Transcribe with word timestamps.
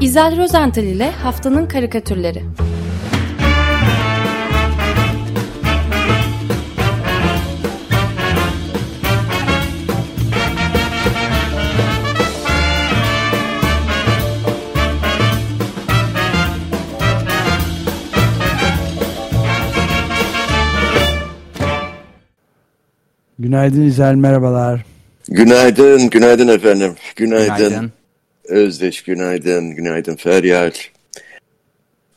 İzel 0.00 0.36
Rozental 0.36 0.84
ile 0.84 1.10
Haftanın 1.10 1.66
Karikatürleri 1.66 2.42
Günaydın 23.38 23.82
İzel, 23.82 24.14
merhabalar. 24.14 24.84
Günaydın, 25.28 26.10
günaydın 26.10 26.48
efendim. 26.48 26.94
Günaydın. 27.16 27.56
günaydın. 27.56 27.99
Özdeş, 28.50 29.02
günaydın, 29.02 29.70
günaydın 29.70 30.16
Feryal. 30.16 30.72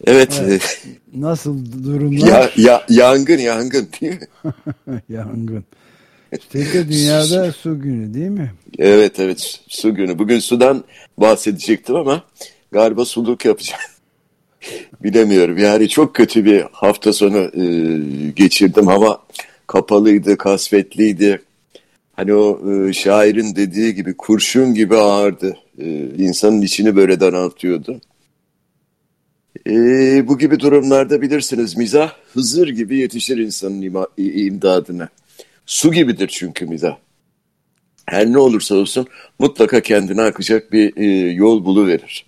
Evet. 0.05 0.41
evet. 0.45 0.87
Nasıl 1.13 1.83
durumlar? 1.83 2.27
Ya, 2.27 2.51
ya, 2.55 2.85
yangın, 2.89 3.37
yangın 3.37 3.87
değil 4.01 4.13
mi? 4.13 4.27
yangın. 5.09 5.65
Üstelik 6.31 6.73
de 6.73 6.89
dünyada 6.89 7.51
su 7.61 7.81
günü 7.81 8.13
değil 8.13 8.29
mi? 8.29 8.51
Evet, 8.79 9.19
evet 9.19 9.59
su 9.67 9.95
günü. 9.95 10.19
Bugün 10.19 10.39
sudan 10.39 10.83
bahsedecektim 11.17 11.95
ama 11.95 12.23
galiba 12.71 13.05
suluk 13.05 13.45
yapacağım. 13.45 13.81
Bilemiyorum. 15.03 15.57
Yani 15.57 15.89
çok 15.89 16.15
kötü 16.15 16.45
bir 16.45 16.63
hafta 16.71 17.13
sonu 17.13 17.38
e, 17.38 17.65
geçirdim. 18.35 18.88
Hava 18.88 19.23
kapalıydı, 19.67 20.38
kasvetliydi. 20.38 21.41
Hani 22.13 22.33
o 22.33 22.71
e, 22.71 22.93
şairin 22.93 23.55
dediği 23.55 23.95
gibi 23.95 24.17
kurşun 24.17 24.73
gibi 24.73 24.95
ağırdı. 24.95 25.57
E, 25.79 25.85
insanın 26.17 26.61
içini 26.61 26.95
böyle 26.95 27.19
daraltıyordu. 27.19 28.01
E, 29.67 29.73
bu 30.27 30.38
gibi 30.38 30.59
durumlarda 30.59 31.21
bilirsiniz 31.21 31.77
mizah 31.77 32.13
Hızır 32.33 32.67
gibi 32.67 32.97
yetişir 32.97 33.38
insanın 33.38 34.05
imdadına. 34.17 35.09
Su 35.65 35.91
gibidir 35.91 36.27
çünkü 36.27 36.65
mizah. 36.65 36.97
Her 38.05 38.31
ne 38.31 38.38
olursa 38.38 38.75
olsun 38.75 39.07
mutlaka 39.39 39.81
kendine 39.81 40.21
akacak 40.21 40.71
bir 40.71 40.97
e, 40.97 41.31
yol 41.31 41.65
buluverir. 41.65 42.25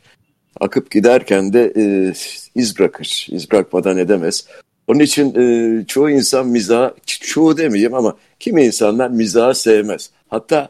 Akıp 0.60 0.92
giderken 0.92 1.54
de 1.54 1.74
e, 1.78 2.14
iz 2.56 2.80
bırakır. 2.80 3.28
İz 3.32 3.52
bırakmadan 3.52 3.98
edemez. 3.98 4.48
Onun 4.88 5.00
için 5.00 5.36
e, 5.36 5.86
çoğu 5.86 6.10
insan 6.10 6.48
mizah, 6.48 6.92
çoğu 7.06 7.58
demeyeyim 7.58 7.94
ama 7.94 8.18
kimi 8.40 8.66
insanlar 8.66 9.10
mizahı 9.10 9.56
sevmez. 9.56 10.10
Hatta 10.28 10.70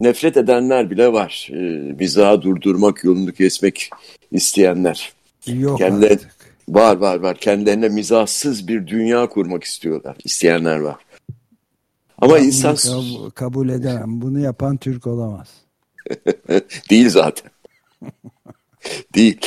nefret 0.00 0.36
edenler 0.36 0.90
bile 0.90 1.12
var. 1.12 1.48
E, 1.52 1.56
mizahı 1.98 2.42
durdurmak, 2.42 3.04
yolunu 3.04 3.32
kesmek 3.32 3.90
isteyenler. 4.32 5.12
Yok 5.46 5.78
Kendileri, 5.78 6.12
artık. 6.12 6.56
Var 6.68 6.96
var 6.96 7.16
var. 7.16 7.36
Kendilerine 7.36 7.88
mizahsız 7.88 8.68
bir 8.68 8.86
dünya 8.86 9.28
kurmak 9.28 9.64
istiyorlar. 9.64 10.16
İsteyenler 10.24 10.78
var. 10.78 10.96
Ama 12.18 12.34
ben 12.34 12.44
insan... 12.44 12.76
Kabul, 12.76 13.30
kabul 13.30 13.68
edemem. 13.68 14.20
Bunu 14.22 14.40
yapan 14.40 14.76
Türk 14.76 15.06
olamaz. 15.06 15.48
Değil 16.90 17.08
zaten. 17.08 17.50
Değil. 19.14 19.40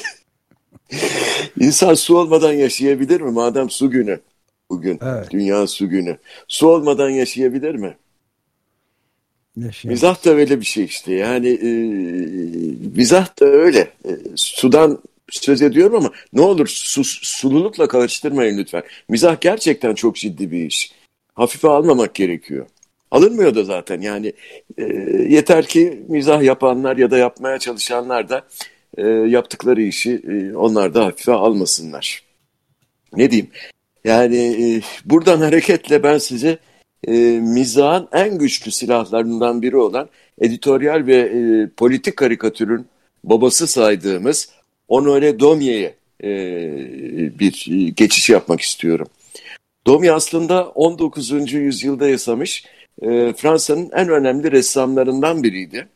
İnsan 1.59 1.93
su 1.93 2.17
olmadan 2.17 2.53
yaşayabilir 2.53 3.21
mi? 3.21 3.31
Madem 3.31 3.69
su 3.69 3.89
günü 3.89 4.19
bugün. 4.69 4.99
Evet. 5.01 5.31
Dünya 5.31 5.67
su 5.67 5.89
günü. 5.89 6.17
Su 6.47 6.67
olmadan 6.67 7.09
yaşayabilir 7.09 7.75
mi? 7.75 7.97
Yaşayamaz. 9.57 10.01
Mizah 10.01 10.25
da 10.25 10.29
öyle 10.29 10.59
bir 10.59 10.65
şey 10.65 10.83
işte. 10.83 11.13
Yani 11.13 11.49
e, 11.49 11.69
mizah 12.95 13.39
da 13.41 13.45
öyle. 13.45 13.79
E, 13.79 14.11
sudan 14.35 14.99
söz 15.29 15.61
ediyorum 15.61 15.95
ama 15.95 16.11
ne 16.33 16.41
olur 16.41 16.67
su, 16.67 17.03
sululukla 17.03 17.87
karıştırmayın 17.87 18.57
lütfen. 18.57 18.83
Mizah 19.09 19.41
gerçekten 19.41 19.95
çok 19.95 20.15
ciddi 20.15 20.51
bir 20.51 20.65
iş. 20.65 20.91
Hafife 21.33 21.67
almamak 21.67 22.15
gerekiyor. 22.15 22.65
Alınmıyor 23.11 23.55
da 23.55 23.63
zaten 23.63 24.01
yani 24.01 24.33
e, 24.77 24.83
yeter 25.29 25.65
ki 25.65 26.03
mizah 26.07 26.43
yapanlar 26.43 26.97
ya 26.97 27.11
da 27.11 27.17
yapmaya 27.17 27.59
çalışanlar 27.59 28.29
da 28.29 28.47
e, 28.97 29.07
yaptıkları 29.07 29.81
işi 29.81 30.21
e, 30.27 30.55
onlar 30.55 30.93
da 30.93 31.05
hafife 31.05 31.31
almasınlar. 31.31 32.23
Ne 33.15 33.31
diyeyim? 33.31 33.51
Yani 34.03 34.37
e, 34.37 34.81
buradan 35.05 35.41
hareketle 35.41 36.03
ben 36.03 36.17
size 36.17 36.57
e, 37.07 37.11
mizahın 37.39 38.07
en 38.11 38.37
güçlü 38.37 38.71
silahlarından 38.71 39.61
biri 39.61 39.77
olan 39.77 40.09
editoryal 40.41 41.05
ve 41.07 41.15
e, 41.15 41.67
politik 41.77 42.17
karikatürün 42.17 42.85
babası 43.23 43.67
saydığımız 43.67 44.49
Honoré 44.89 45.39
Domye'ye 45.39 45.95
e, 46.23 46.29
bir 47.39 47.65
geçiş 47.95 48.29
yapmak 48.29 48.61
istiyorum. 48.61 49.07
Domye 49.87 50.11
aslında 50.11 50.67
19. 50.67 51.53
yüzyılda 51.53 52.09
yaşamış 52.09 52.65
e, 53.01 53.33
Fransa'nın 53.33 53.89
en 53.93 54.09
önemli 54.09 54.51
ressamlarından 54.51 55.43
biriydi. 55.43 55.87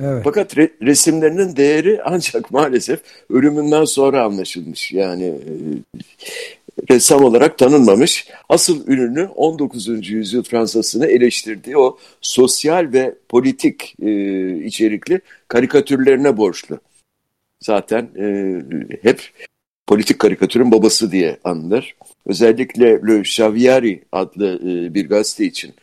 Evet. 0.00 0.20
Fakat 0.24 0.56
re, 0.56 0.70
resimlerinin 0.82 1.56
değeri 1.56 2.00
ancak 2.04 2.50
maalesef 2.50 3.00
ölümünden 3.30 3.84
sonra 3.84 4.24
anlaşılmış. 4.24 4.92
Yani 4.92 5.24
e, 5.24 6.02
ressam 6.90 7.24
olarak 7.24 7.58
tanınmamış. 7.58 8.28
Asıl 8.48 8.86
ününü 8.88 9.24
19. 9.26 10.10
yüzyıl 10.10 10.42
Fransa'sını 10.42 11.06
eleştirdiği 11.06 11.78
o 11.78 11.98
sosyal 12.20 12.92
ve 12.92 13.14
politik 13.28 13.94
e, 14.02 14.64
içerikli 14.64 15.20
karikatürlerine 15.48 16.36
borçlu. 16.36 16.80
Zaten 17.60 18.08
e, 18.18 18.56
hep 19.02 19.20
politik 19.86 20.18
karikatürün 20.18 20.72
babası 20.72 21.12
diye 21.12 21.38
anılır. 21.44 21.96
Özellikle 22.26 23.00
Le 23.08 23.24
Chaviari 23.24 24.02
adlı 24.12 24.60
e, 24.62 24.94
bir 24.94 25.08
gazete 25.08 25.44
için 25.44 25.74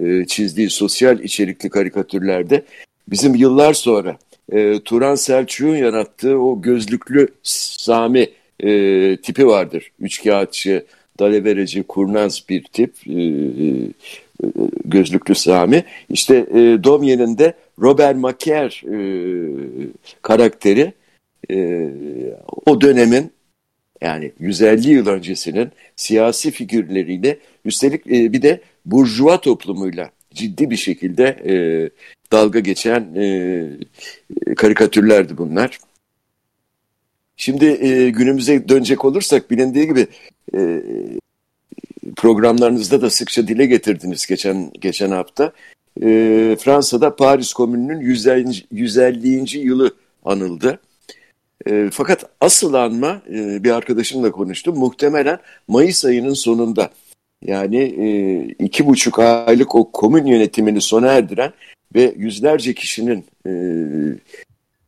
e, 0.00 0.26
çizdiği 0.26 0.70
sosyal 0.70 1.20
içerikli 1.20 1.70
karikatürlerde 1.70 2.64
bizim 3.08 3.34
yıllar 3.34 3.74
sonra 3.74 4.18
e, 4.52 4.80
Turan 4.80 5.14
Selçuk'un 5.14 5.76
yarattığı 5.76 6.38
o 6.38 6.62
gözlüklü 6.62 7.28
Sami 7.42 8.28
e, 8.60 9.16
tipi 9.16 9.46
vardır. 9.46 9.92
Üçkağıtçı, 10.00 10.84
dalevereci, 11.18 11.82
kurnaz 11.82 12.44
bir 12.48 12.64
tip 12.64 12.94
e, 13.06 13.22
e, 13.22 14.48
gözlüklü 14.84 15.34
Sami. 15.34 15.84
İşte 16.08 16.36
e, 16.36 16.84
Domye'nin 16.84 17.38
de 17.38 17.54
Robert 17.78 18.16
Macaire 18.16 18.74
e, 18.92 18.98
karakteri 20.22 20.92
e, 21.50 21.88
o 22.66 22.80
dönemin 22.80 23.32
yani 24.00 24.32
150 24.40 24.90
yıl 24.90 25.06
öncesinin 25.06 25.70
siyasi 25.96 26.50
figürleriyle 26.50 27.38
üstelik 27.64 28.06
e, 28.06 28.32
bir 28.32 28.42
de 28.42 28.60
burjuva 28.86 29.40
toplumuyla 29.40 30.10
ciddi 30.34 30.70
bir 30.70 30.76
şekilde 30.76 31.24
e, 31.24 31.54
dalga 32.32 32.60
geçen 32.60 33.14
e, 33.16 33.66
karikatürlerdi 34.56 35.38
bunlar. 35.38 35.78
Şimdi 37.36 37.64
e, 37.64 38.10
günümüze 38.10 38.68
dönecek 38.68 39.04
olursak 39.04 39.50
bilindiği 39.50 39.86
gibi 39.86 40.06
e, 40.54 40.82
programlarınızda 42.16 43.02
da 43.02 43.10
sıkça 43.10 43.48
dile 43.48 43.66
getirdiniz 43.66 44.26
geçen 44.26 44.70
geçen 44.80 45.10
hafta. 45.10 45.52
E, 46.02 46.06
Fransa'da 46.60 47.16
Paris 47.16 47.52
Komünü'nün 47.52 48.00
150. 48.00 48.54
150. 48.70 49.58
yılı 49.58 49.94
anıldı. 50.24 50.80
E, 51.66 51.90
fakat 51.92 52.30
asıl 52.40 52.74
anma 52.74 53.22
e, 53.30 53.64
bir 53.64 53.70
arkadaşımla 53.70 54.32
konuştum. 54.32 54.78
Muhtemelen 54.78 55.38
Mayıs 55.68 56.04
ayının 56.04 56.34
sonunda 56.34 56.90
yani 57.44 57.78
e, 57.78 58.38
iki 58.64 58.86
buçuk 58.86 59.18
aylık 59.18 59.74
o 59.74 59.92
komün 59.92 60.26
yönetimini 60.26 60.80
sona 60.80 61.12
erdiren 61.12 61.52
ve 61.94 62.14
yüzlerce 62.16 62.74
kişinin 62.74 63.24
e, 63.46 63.52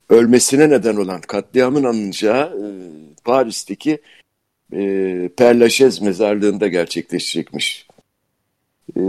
ölmesine 0.08 0.70
neden 0.70 0.96
olan 0.96 1.20
katliamın 1.20 1.84
anılacağı 1.84 2.46
e, 2.46 2.68
Paris'teki 3.24 3.98
e, 4.72 5.28
Perlaşez 5.36 6.02
mezarlığında 6.02 6.68
gerçekleşecekmiş. 6.68 7.86
E, 8.96 9.00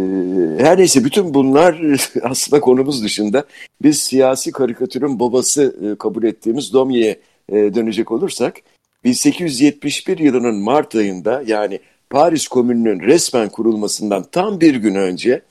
her 0.58 0.78
neyse 0.78 1.04
bütün 1.04 1.34
bunlar 1.34 1.82
aslında 2.24 2.62
konumuz 2.62 3.04
dışında 3.04 3.46
biz 3.82 4.00
siyasi 4.00 4.52
karikatürün 4.52 5.20
babası 5.20 5.76
e, 5.86 5.98
kabul 5.98 6.24
ettiğimiz 6.24 6.74
Domye'ye 6.74 7.20
e, 7.50 7.56
dönecek 7.56 8.12
olursak 8.12 8.56
1871 9.04 10.18
yılının 10.18 10.56
Mart 10.56 10.96
ayında 10.96 11.44
yani 11.48 11.80
Paris 12.10 12.48
Komünü'nün 12.48 13.00
resmen 13.00 13.50
kurulmasından 13.50 14.26
tam 14.32 14.62
bir 14.62 14.76
gün 14.76 14.96
önce 14.96 15.42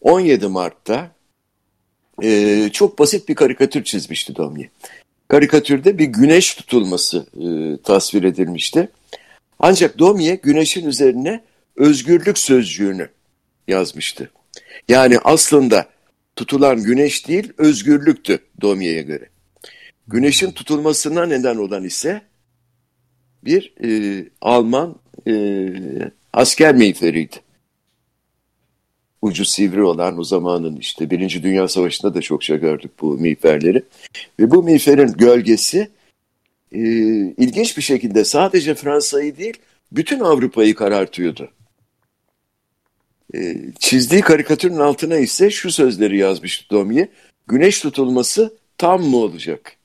17 0.00 0.46
Mart'ta 0.46 1.10
e, 2.22 2.68
çok 2.72 2.98
basit 2.98 3.28
bir 3.28 3.34
karikatür 3.34 3.84
çizmişti 3.84 4.36
Domye. 4.36 4.70
Karikatürde 5.28 5.98
bir 5.98 6.04
güneş 6.04 6.54
tutulması 6.54 7.26
e, 7.36 7.46
tasvir 7.82 8.22
edilmişti. 8.22 8.88
Ancak 9.58 9.98
Domye 9.98 10.34
güneşin 10.34 10.86
üzerine 10.86 11.40
özgürlük 11.76 12.38
sözcüğünü 12.38 13.08
yazmıştı. 13.68 14.30
Yani 14.88 15.18
aslında 15.24 15.88
tutulan 16.36 16.82
güneş 16.82 17.28
değil 17.28 17.52
özgürlüktü 17.58 18.38
Domye'ye 18.60 19.02
göre. 19.02 19.28
Güneşin 20.08 20.50
tutulmasına 20.50 21.26
neden 21.26 21.56
olan 21.56 21.84
ise 21.84 22.22
bir 23.44 23.74
e, 23.84 24.24
Alman 24.40 24.96
e, 25.28 25.32
asker 26.32 26.74
miğferiydi. 26.74 27.36
Ucu 29.22 29.44
sivri 29.44 29.82
olan 29.82 30.18
o 30.18 30.24
zamanın 30.24 30.76
işte 30.76 31.10
Birinci 31.10 31.42
Dünya 31.42 31.68
Savaşı'nda 31.68 32.14
da 32.14 32.20
çokça 32.20 32.56
gördük 32.56 32.90
bu 33.00 33.18
miğferleri. 33.18 33.82
Ve 34.40 34.50
bu 34.50 34.62
miğferin 34.62 35.12
gölgesi 35.12 35.88
e, 36.72 36.80
ilginç 37.36 37.76
bir 37.76 37.82
şekilde 37.82 38.24
sadece 38.24 38.74
Fransa'yı 38.74 39.36
değil 39.36 39.54
bütün 39.92 40.20
Avrupa'yı 40.20 40.74
karartıyordu. 40.74 41.50
E, 43.34 43.56
çizdiği 43.78 44.20
karikatürün 44.20 44.76
altına 44.76 45.16
ise 45.16 45.50
şu 45.50 45.70
sözleri 45.70 46.18
yazmış 46.18 46.70
Domye. 46.70 47.08
Güneş 47.46 47.80
tutulması 47.80 48.54
tam 48.78 49.02
mı 49.02 49.16
olacak? 49.16 49.76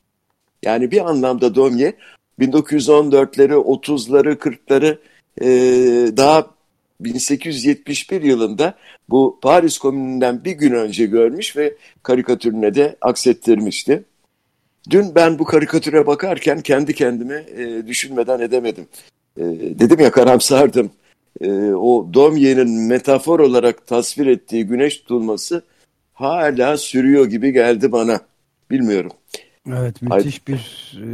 Yani 0.64 0.92
bir 0.92 1.10
anlamda 1.10 1.56
Domye 1.56 1.94
1914'leri, 2.40 3.54
30'ları, 3.54 4.36
40'ları 4.36 4.98
e, 5.42 5.48
daha 6.18 6.57
1871 7.00 8.22
yılında 8.22 8.74
bu 9.10 9.40
Paris 9.42 9.78
Komünü'nden 9.78 10.46
bir 10.46 10.52
gün 10.52 10.74
önce 10.74 11.06
görmüş 11.06 11.58
ve 11.58 11.76
karikatürüne 12.04 12.76
de 12.76 12.96
aksettirmişti. 13.02 14.04
Dün 14.90 15.16
ben 15.16 15.40
bu 15.40 15.46
karikatüre 15.46 16.08
bakarken 16.08 16.62
kendi 16.62 16.94
kendime 16.94 17.46
e, 17.58 17.88
düşünmeden 17.88 18.40
edemedim. 18.40 18.88
E, 19.38 19.44
dedim 19.80 20.00
ya 20.00 20.12
karamsardım. 20.12 20.92
E, 21.42 21.52
o 21.72 22.14
Domye'nin 22.14 22.70
metafor 22.70 23.40
olarak 23.40 23.88
tasvir 23.88 24.28
ettiği 24.28 24.68
güneş 24.68 24.98
tutulması 24.98 25.62
hala 26.14 26.78
sürüyor 26.78 27.26
gibi 27.26 27.54
geldi 27.54 27.92
bana. 27.92 28.22
Bilmiyorum. 28.72 29.12
Evet 29.68 30.02
müthiş 30.02 30.42
Ay, 30.48 30.54
bir 30.54 30.94
e, 31.04 31.08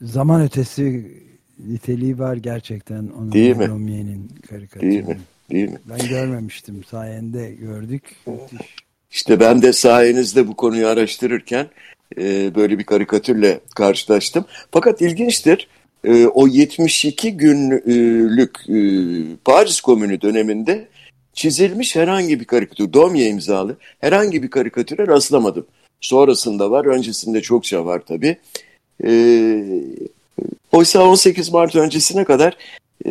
zaman 0.00 0.42
ötesi 0.42 1.12
niteliği 1.66 2.18
var 2.18 2.36
gerçekten 2.36 3.08
onun 3.18 3.32
Değil 3.32 3.56
mi? 3.56 3.68
Domye'nin 3.68 4.30
karikatürü. 4.48 4.90
Değil 4.90 5.04
mi? 5.04 5.18
Değil 5.50 5.68
mi? 5.68 5.78
Ben 5.90 6.08
görmemiştim. 6.08 6.84
Sayende 6.84 7.50
gördük. 7.50 8.02
Müthiş. 8.26 8.76
İşte 9.10 9.40
ben 9.40 9.62
de 9.62 9.72
sayenizde 9.72 10.48
bu 10.48 10.56
konuyu 10.56 10.86
araştırırken 10.86 11.66
e, 12.18 12.54
böyle 12.54 12.78
bir 12.78 12.84
karikatürle 12.84 13.60
karşılaştım. 13.74 14.44
Fakat 14.70 15.02
ilginçtir. 15.02 15.68
E, 16.04 16.26
o 16.26 16.46
72 16.46 17.36
günlük 17.36 18.56
e, 18.68 18.78
Paris 19.44 19.80
Komünü 19.80 20.20
döneminde 20.20 20.88
çizilmiş 21.32 21.96
herhangi 21.96 22.40
bir 22.40 22.44
karikatür, 22.44 22.92
Domye 22.92 23.26
imzalı 23.26 23.76
herhangi 24.00 24.42
bir 24.42 24.50
karikatüre 24.50 25.06
rastlamadım. 25.06 25.66
Sonrasında 26.00 26.70
var, 26.70 26.84
öncesinde 26.84 27.40
çokça 27.40 27.84
var 27.84 28.02
tabii. 28.08 28.36
E, 29.04 29.10
oysa 30.72 31.08
18 31.08 31.52
Mart 31.52 31.76
öncesine 31.76 32.24
kadar 32.24 32.56
e, 33.06 33.10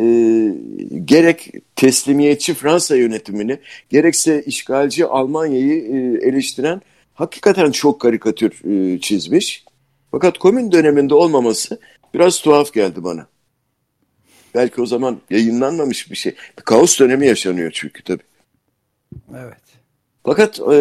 gerek 1.04 1.52
teslimiyetçi 1.76 2.54
Fransa 2.54 2.96
yönetimini, 2.96 3.58
gerekse 3.90 4.42
işgalci 4.42 5.06
Almanya'yı 5.06 5.82
e, 5.82 6.28
eleştiren 6.28 6.82
hakikaten 7.14 7.70
çok 7.70 8.00
karikatür 8.00 8.64
e, 8.70 9.00
çizmiş. 9.00 9.64
Fakat 10.10 10.38
komün 10.38 10.72
döneminde 10.72 11.14
olmaması 11.14 11.80
biraz 12.14 12.42
tuhaf 12.42 12.72
geldi 12.72 13.04
bana. 13.04 13.26
Belki 14.54 14.80
o 14.80 14.86
zaman 14.86 15.20
yayınlanmamış 15.30 16.10
bir 16.10 16.16
şey. 16.16 16.34
Bir 16.58 16.62
kaos 16.62 17.00
dönemi 17.00 17.26
yaşanıyor 17.26 17.70
çünkü 17.74 18.02
tabii. 18.02 18.22
Evet. 19.36 19.62
Fakat 20.24 20.60
e, 20.60 20.76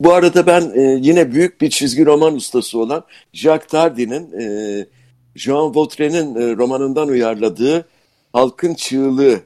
bu 0.00 0.12
arada 0.12 0.46
ben 0.46 0.72
e, 0.74 0.98
yine 1.00 1.32
büyük 1.32 1.60
bir 1.60 1.70
çizgi 1.70 2.06
roman 2.06 2.34
ustası 2.34 2.78
olan 2.78 3.04
Jacques 3.32 3.70
Tardy'nin 3.70 4.40
e, 4.40 4.86
Jean 5.34 5.74
Vautrin'in 5.74 6.34
e, 6.34 6.56
romanından 6.56 7.08
uyarladığı 7.08 7.88
Halkın 8.32 8.74
Çığlığı 8.74 9.40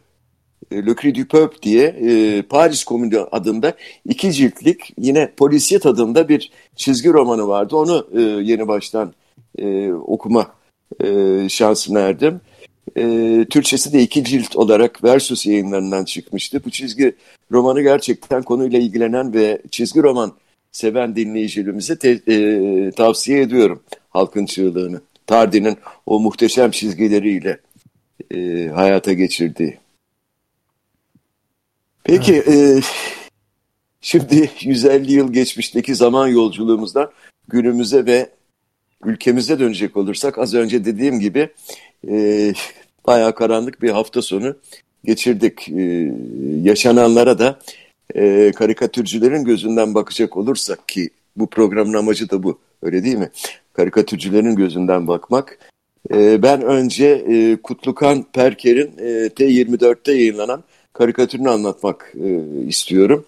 e, 0.70 0.86
Le 0.86 0.94
Cri 1.02 1.14
du 1.14 1.28
Peuple 1.28 1.62
diye 1.62 1.86
e, 1.86 2.42
Paris 2.42 2.84
Komünü 2.84 3.18
adında 3.18 3.74
iki 4.08 4.32
ciltlik 4.32 4.92
yine 4.98 5.32
polisiyet 5.36 5.86
adında 5.86 6.28
bir 6.28 6.52
çizgi 6.76 7.12
romanı 7.12 7.48
vardı. 7.48 7.76
Onu 7.76 8.08
e, 8.14 8.20
yeni 8.20 8.68
baştan 8.68 9.12
e, 9.58 9.92
okuma 9.92 10.46
e, 11.04 11.48
şansına 11.48 12.00
erdim. 12.00 12.40
E, 12.96 13.02
Türkçesi 13.50 13.92
de 13.92 14.02
iki 14.02 14.24
cilt 14.24 14.56
olarak 14.56 15.04
Versus 15.04 15.46
yayınlarından 15.46 16.04
çıkmıştı. 16.04 16.62
Bu 16.64 16.70
çizgi 16.70 17.16
romanı 17.52 17.82
gerçekten 17.82 18.42
konuyla 18.42 18.78
ilgilenen 18.78 19.34
ve 19.34 19.62
çizgi 19.70 20.02
roman 20.02 20.32
seven 20.72 21.16
dinleyicilerimize 21.16 21.98
te, 21.98 22.10
e, 22.10 22.90
tavsiye 22.90 23.40
ediyorum 23.40 23.82
Halkın 24.10 24.46
Çığlığı'nı. 24.46 25.00
Tardi'nin 25.26 25.76
o 26.06 26.20
muhteşem 26.20 26.70
çizgileriyle 26.70 27.60
e, 28.34 28.68
hayata 28.74 29.12
geçirdiği. 29.12 29.78
Peki 32.04 32.34
e, 32.34 32.80
şimdi 34.00 34.50
150 34.60 35.12
yıl 35.12 35.32
geçmişteki 35.32 35.94
zaman 35.94 36.28
yolculuğumuzdan 36.28 37.10
günümüze 37.48 38.06
ve 38.06 38.30
ülkemize 39.04 39.58
dönecek 39.58 39.96
olursak 39.96 40.38
az 40.38 40.54
önce 40.54 40.84
dediğim 40.84 41.20
gibi 41.20 41.48
e, 42.08 42.52
bayağı 43.06 43.34
karanlık 43.34 43.82
bir 43.82 43.90
hafta 43.90 44.22
sonu 44.22 44.56
geçirdik. 45.04 45.68
E, 45.68 46.12
yaşananlara 46.62 47.38
da 47.38 47.58
e, 48.14 48.52
karikatürcülerin 48.56 49.44
gözünden 49.44 49.94
bakacak 49.94 50.36
olursak 50.36 50.88
ki 50.88 51.10
bu 51.36 51.46
programın 51.46 51.94
amacı 51.94 52.30
da 52.30 52.42
bu 52.42 52.58
öyle 52.82 53.04
değil 53.04 53.16
mi? 53.16 53.30
Karikatürcülerin 53.72 54.56
gözünden 54.56 55.08
bakmak. 55.08 55.58
E, 56.14 56.42
ben 56.42 56.62
önce 56.62 57.06
e, 57.06 57.56
Kutlukan 57.62 58.26
Perker'in 58.32 58.98
e, 58.98 59.26
T24'te 59.26 60.12
yayınlanan 60.12 60.64
karikatürünü 60.92 61.50
anlatmak 61.50 62.12
e, 62.24 62.28
istiyorum. 62.66 63.24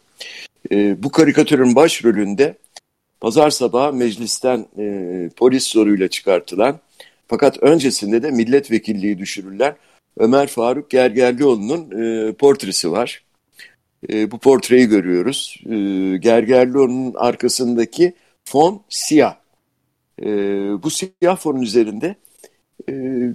E, 0.73 1.03
bu 1.03 1.11
karikatürün 1.11 1.75
başrolünde 1.75 2.55
pazar 3.21 3.51
sabahı 3.51 3.93
meclisten 3.93 4.67
e, 4.79 5.29
polis 5.37 5.69
zoruyla 5.69 6.09
çıkartılan 6.09 6.79
fakat 7.29 7.63
öncesinde 7.63 8.23
de 8.23 8.31
milletvekilliği 8.31 9.19
düşürülen 9.19 9.77
Ömer 10.19 10.47
Faruk 10.47 10.91
Gergerlioğlu'nun 10.91 12.03
e, 12.03 12.33
portresi 12.33 12.93
var. 12.93 13.24
E, 14.13 14.31
bu 14.31 14.39
portreyi 14.39 14.87
görüyoruz. 14.87 15.57
E, 15.67 15.77
Gergerlioğlu'nun 16.17 17.15
arkasındaki 17.17 18.15
fon 18.45 18.83
siyah. 18.89 19.37
E, 20.23 20.27
bu 20.83 20.91
siyah 20.91 21.37
fonun 21.37 21.63
üzerinde 21.63 22.15
e, 22.89 22.93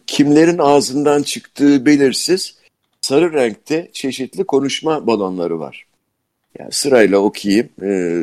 kimlerin 0.07 0.57
ağzından 0.57 1.23
çıktığı 1.23 1.85
belirsiz 1.85 2.55
sarı 3.01 3.33
renkte 3.33 3.89
çeşitli 3.93 4.43
konuşma 4.43 5.07
balonları 5.07 5.59
var. 5.59 5.85
Yani 6.59 6.71
sırayla 6.71 7.17
okuyayım. 7.17 7.69
E, 7.83 8.19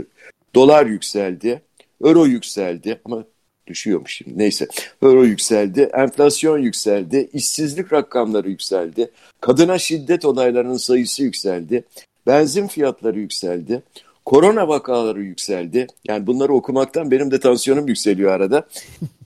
dolar 0.55 0.87
yükseldi, 0.87 1.63
euro 2.05 2.27
yükseldi 2.27 3.01
ama 3.05 3.25
düşüyormuş 3.67 4.17
şimdi 4.17 4.39
neyse. 4.39 4.67
Euro 5.03 5.25
yükseldi, 5.25 5.91
enflasyon 5.95 6.59
yükseldi, 6.59 7.29
işsizlik 7.33 7.93
rakamları 7.93 8.51
yükseldi, 8.51 9.11
kadına 9.41 9.79
şiddet 9.79 10.25
olaylarının 10.25 10.77
sayısı 10.77 11.23
yükseldi, 11.23 11.85
benzin 12.27 12.67
fiyatları 12.67 13.19
yükseldi, 13.19 13.83
korona 14.25 14.69
vakaları 14.69 15.23
yükseldi. 15.23 15.87
Yani 16.09 16.27
bunları 16.27 16.53
okumaktan 16.53 17.11
benim 17.11 17.31
de 17.31 17.41
tansiyonum 17.41 17.89
yükseliyor 17.89 18.33
arada. 18.33 18.69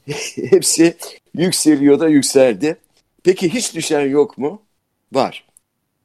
Hepsi 0.51 0.97
yükseliyor 1.35 2.01
da 2.01 2.09
yükseldi. 2.09 2.77
Peki 3.25 3.55
hiç 3.55 3.75
düşen 3.75 4.09
yok 4.09 4.39
mu? 4.39 4.63
Var. 5.13 5.45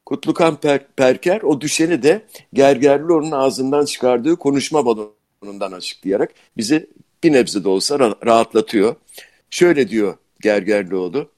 Kutlukan 0.06 0.60
per 0.60 0.88
Perker 0.96 1.42
o 1.42 1.62
düşeni 1.62 2.04
de 2.04 2.26
Gergerlioğlu'nun 2.54 3.32
ağzından 3.32 3.86
çıkardığı 3.86 4.36
konuşma 4.36 4.86
balonundan 4.86 5.72
açıklayarak 5.72 6.34
bizi 6.58 6.90
bir 7.24 7.34
nebze 7.34 7.64
de 7.64 7.70
olsa 7.70 8.00
rahatlatıyor. 8.26 8.96
Şöyle 9.50 9.90
diyor 9.90 10.18
Gergerlioğlu, 10.42 11.30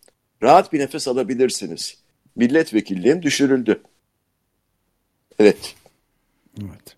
rahat 0.43 0.73
bir 0.73 0.79
nefes 0.79 1.07
alabilirsiniz. 1.07 1.97
Milletvekilliğim 2.35 3.21
düşürüldü. 3.21 3.81
Evet. 5.39 5.75
Evet. 6.62 6.96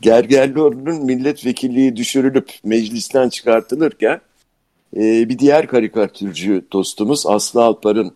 Gergerlioğlu'nun 0.00 1.04
milletvekilliği 1.04 1.96
düşürülüp 1.96 2.50
meclisten 2.64 3.28
çıkartılırken 3.28 4.20
e, 4.96 5.28
bir 5.28 5.38
diğer 5.38 5.66
karikatürcü 5.66 6.66
dostumuz 6.72 7.26
Aslı 7.26 7.64
Alpar'ın 7.64 8.14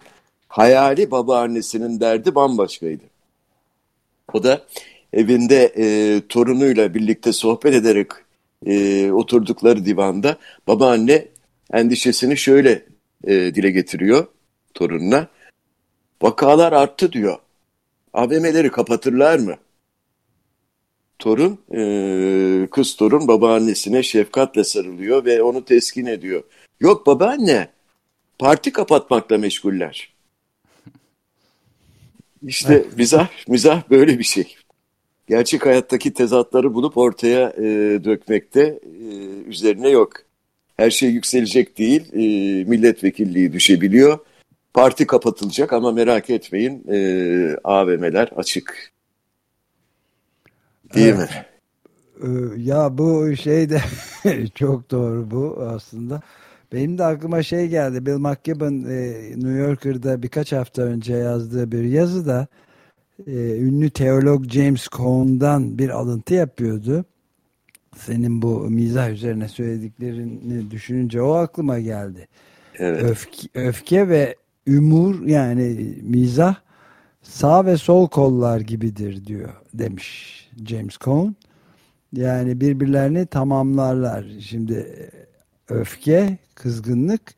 hayali 0.48 1.10
babaannesinin 1.10 2.00
derdi 2.00 2.34
bambaşkaydı. 2.34 3.04
O 4.32 4.42
da 4.42 4.62
evinde 5.12 5.72
e, 5.76 6.20
torunuyla 6.28 6.94
birlikte 6.94 7.32
sohbet 7.32 7.74
ederek 7.74 8.10
e, 8.66 9.12
oturdukları 9.12 9.84
divanda 9.84 10.36
babaanne 10.66 11.28
endişesini 11.72 12.36
şöyle 12.36 12.82
e, 13.24 13.32
dile 13.32 13.70
getiriyor 13.70 14.26
torununa. 14.74 15.28
Vakalar 16.22 16.72
arttı 16.72 17.12
diyor. 17.12 17.38
AVM'leri 18.12 18.70
kapatırlar 18.70 19.38
mı? 19.38 19.56
torun, 21.20 21.58
e, 21.74 22.66
kız 22.70 22.96
torun 22.96 23.28
babaannesine 23.28 24.02
şefkatle 24.02 24.64
sarılıyor 24.64 25.24
ve 25.24 25.42
onu 25.42 25.64
teskin 25.64 26.06
ediyor. 26.06 26.42
Yok 26.80 27.06
babaanne, 27.06 27.68
parti 28.38 28.72
kapatmakla 28.72 29.38
meşguller. 29.38 30.12
İşte 32.46 32.84
mizah, 32.96 33.28
mizah 33.48 33.90
böyle 33.90 34.18
bir 34.18 34.24
şey. 34.24 34.56
Gerçek 35.28 35.66
hayattaki 35.66 36.14
tezatları 36.14 36.74
bulup 36.74 36.96
ortaya 36.96 37.50
e, 37.50 37.64
dökmekte 38.04 38.80
e, 38.82 39.14
üzerine 39.48 39.88
yok. 39.88 40.12
Her 40.76 40.90
şey 40.90 41.10
yükselecek 41.10 41.78
değil, 41.78 42.12
e, 42.12 42.18
milletvekilliği 42.64 43.52
düşebiliyor. 43.52 44.18
Parti 44.74 45.06
kapatılacak 45.06 45.72
ama 45.72 45.92
merak 45.92 46.30
etmeyin 46.30 46.84
e, 46.88 47.56
AVM'ler 47.64 48.28
açık. 48.36 48.92
Değil 50.94 51.14
evet. 51.16 51.30
mi? 51.30 51.46
Ee, 52.22 52.60
ya 52.60 52.98
bu 52.98 53.36
şey 53.36 53.70
de 53.70 53.80
çok 54.54 54.90
doğru 54.90 55.30
bu 55.30 55.66
aslında. 55.74 56.20
Benim 56.72 56.98
de 56.98 57.04
aklıma 57.04 57.42
şey 57.42 57.68
geldi. 57.68 58.06
Bill 58.06 58.16
McKibben 58.16 58.84
e, 58.90 59.30
New 59.36 59.58
Yorker'da 59.58 60.22
birkaç 60.22 60.52
hafta 60.52 60.82
önce 60.82 61.14
yazdığı 61.14 61.72
bir 61.72 61.84
yazıda 61.84 62.46
e, 63.26 63.32
ünlü 63.56 63.90
teolog 63.90 64.50
James 64.50 64.88
Cone'dan 64.88 65.78
bir 65.78 65.88
alıntı 65.88 66.34
yapıyordu. 66.34 67.04
Senin 67.96 68.42
bu 68.42 68.60
mizah 68.60 69.10
üzerine 69.10 69.48
söylediklerini 69.48 70.70
düşününce 70.70 71.22
o 71.22 71.32
aklıma 71.32 71.78
geldi. 71.78 72.28
Evet. 72.78 73.02
Öfke, 73.02 73.48
öfke 73.54 74.08
ve 74.08 74.36
ümur 74.66 75.26
yani 75.26 75.94
mizah 76.02 76.54
sağ 77.22 77.66
ve 77.66 77.76
sol 77.76 78.08
kollar 78.08 78.60
gibidir 78.60 79.26
diyor 79.26 79.50
demiş 79.74 80.40
James 80.66 80.98
Cone. 80.98 81.34
Yani 82.12 82.60
birbirlerini 82.60 83.26
tamamlarlar. 83.26 84.26
Şimdi 84.40 85.10
öfke, 85.68 86.38
kızgınlık 86.54 87.34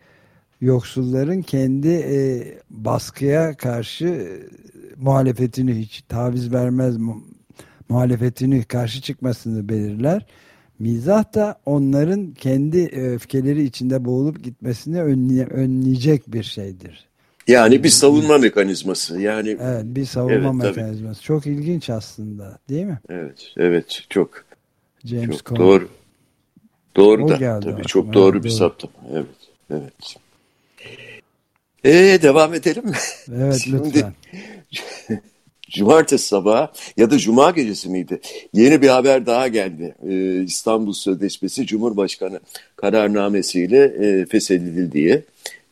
yoksulların 0.61 1.43
kendi 1.43 1.89
e, 1.89 2.45
baskıya 2.71 3.57
karşı 3.57 4.07
e, 4.07 4.27
muhalefetini 4.97 5.75
hiç 5.75 6.03
taviz 6.09 6.53
vermez 6.53 6.97
muhalefetini 7.89 8.65
karşı 8.65 9.03
çıkmasını 9.03 9.69
belirler. 9.69 10.27
Mizah 10.79 11.35
da 11.35 11.61
onların 11.67 12.33
kendi 12.33 12.87
öfkeleri 12.87 13.65
içinde 13.65 14.05
boğulup 14.05 14.45
gitmesini 14.45 15.03
önleye, 15.03 15.47
önleyecek 15.47 16.33
bir 16.33 16.43
şeydir. 16.43 17.12
Yani 17.49 17.85
bir 17.85 17.89
savunma 17.89 18.39
mekanizması. 18.39 19.21
Yani 19.21 19.57
Evet, 19.61 19.85
bir 19.85 20.05
savunma 20.05 20.65
evet, 20.65 20.77
mekanizması. 20.77 21.15
Tabii. 21.21 21.27
Çok 21.27 21.47
ilginç 21.47 21.91
aslında, 21.91 22.59
değil 22.69 22.87
mi? 22.87 22.99
Evet, 23.09 23.53
evet, 23.57 24.03
çok. 24.11 24.45
James 25.05 25.37
çok 25.37 25.47
Cole. 25.47 25.59
doğru. 25.59 25.89
Doğru 26.97 27.25
o 27.25 27.29
da. 27.29 27.35
Tabii 27.35 27.49
aklıma. 27.49 27.83
çok 27.83 28.13
doğru 28.13 28.37
evet, 28.37 28.45
bir 28.45 28.51
saptama. 28.51 28.93
Evet, 29.13 29.27
evet. 29.71 30.17
Ee, 31.85 32.19
devam 32.23 32.55
edelim 32.55 32.85
mi? 32.85 32.97
Evet, 33.35 33.61
Şimdi, 33.65 33.87
lütfen. 33.87 34.15
Cumartesi 35.71 36.27
sabahı 36.27 36.69
ya 36.97 37.11
da 37.11 37.19
Cuma 37.19 37.51
gecesi 37.51 37.89
miydi? 37.89 38.21
Yeni 38.55 38.83
bir 38.83 38.89
haber 38.89 39.27
daha 39.27 39.49
geldi. 39.49 39.95
Ee, 40.09 40.43
İstanbul 40.43 40.93
Sözleşmesi 40.93 41.67
Cumhurbaşkanı 41.67 42.41
kararnamesiyle 42.77 43.85
e, 43.85 44.27
feshedildi 44.27 44.93
diye. 44.93 45.23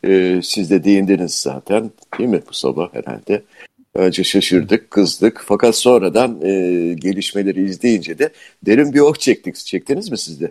Ee, 0.04 0.40
siz 0.42 0.70
de 0.70 0.84
değindiniz 0.84 1.34
zaten 1.34 1.90
değil 2.18 2.30
mi 2.30 2.42
bu 2.48 2.54
sabah 2.54 2.94
herhalde? 2.94 3.42
Önce 3.94 4.24
şaşırdık, 4.24 4.90
kızdık. 4.90 5.42
Fakat 5.46 5.76
sonradan 5.76 6.40
e, 6.42 6.50
gelişmeleri 6.94 7.64
izleyince 7.64 8.18
de 8.18 8.30
derin 8.66 8.92
bir 8.92 9.00
oh 9.00 9.14
çektik. 9.14 9.56
Çektiniz 9.56 10.10
mi 10.10 10.18
siz 10.18 10.40
de? 10.40 10.50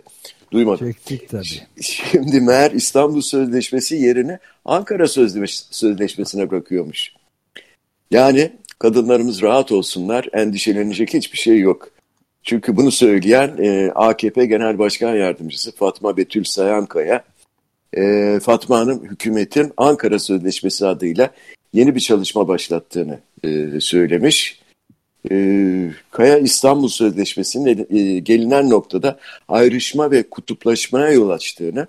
Duymadım. 0.52 0.86
Çektik 0.86 1.28
tabii. 1.28 1.82
Şimdi 1.82 2.40
meğer 2.40 2.70
İstanbul 2.70 3.20
Sözleşmesi 3.20 3.96
yerine 3.96 4.38
Ankara 4.64 5.08
Sözleşmesi'ne 5.08 6.50
bırakıyormuş. 6.50 7.12
Yani 8.10 8.52
kadınlarımız 8.78 9.42
rahat 9.42 9.72
olsunlar, 9.72 10.28
endişelenecek 10.32 11.14
hiçbir 11.14 11.38
şey 11.38 11.58
yok. 11.58 11.88
Çünkü 12.42 12.76
bunu 12.76 12.90
söyleyen 12.90 13.56
e, 13.58 13.90
AKP 13.94 14.46
Genel 14.46 14.78
Başkan 14.78 15.14
Yardımcısı 15.14 15.72
Fatma 15.76 16.16
Betül 16.16 16.44
Sayankaya, 16.44 17.24
e, 17.96 18.38
Fatma 18.42 18.78
Hanım 18.78 19.04
hükümetin 19.04 19.72
Ankara 19.76 20.18
Sözleşmesi 20.18 20.86
adıyla 20.86 21.30
yeni 21.72 21.94
bir 21.94 22.00
çalışma 22.00 22.48
başlattığını 22.48 23.18
e, 23.44 23.80
söylemiş. 23.80 24.60
E, 25.30 25.90
Kaya 26.10 26.38
İstanbul 26.38 26.88
Sözleşmesi'nin 26.88 27.86
e, 27.90 28.18
gelinen 28.18 28.70
noktada 28.70 29.18
ayrışma 29.48 30.10
ve 30.10 30.22
kutuplaşmaya 30.22 31.10
yol 31.10 31.30
açtığını, 31.30 31.86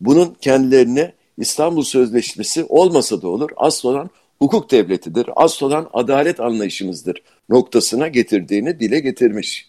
bunun 0.00 0.36
kendilerine 0.40 1.12
İstanbul 1.38 1.82
Sözleşmesi 1.82 2.64
olmasa 2.64 3.22
da 3.22 3.28
olur, 3.28 3.50
asıl 3.56 3.88
olan 3.88 4.10
hukuk 4.38 4.70
devletidir, 4.70 5.26
asıl 5.36 5.66
olan 5.66 5.90
adalet 5.92 6.40
anlayışımızdır 6.40 7.22
noktasına 7.48 8.08
getirdiğini 8.08 8.80
dile 8.80 9.00
getirmiş. 9.00 9.68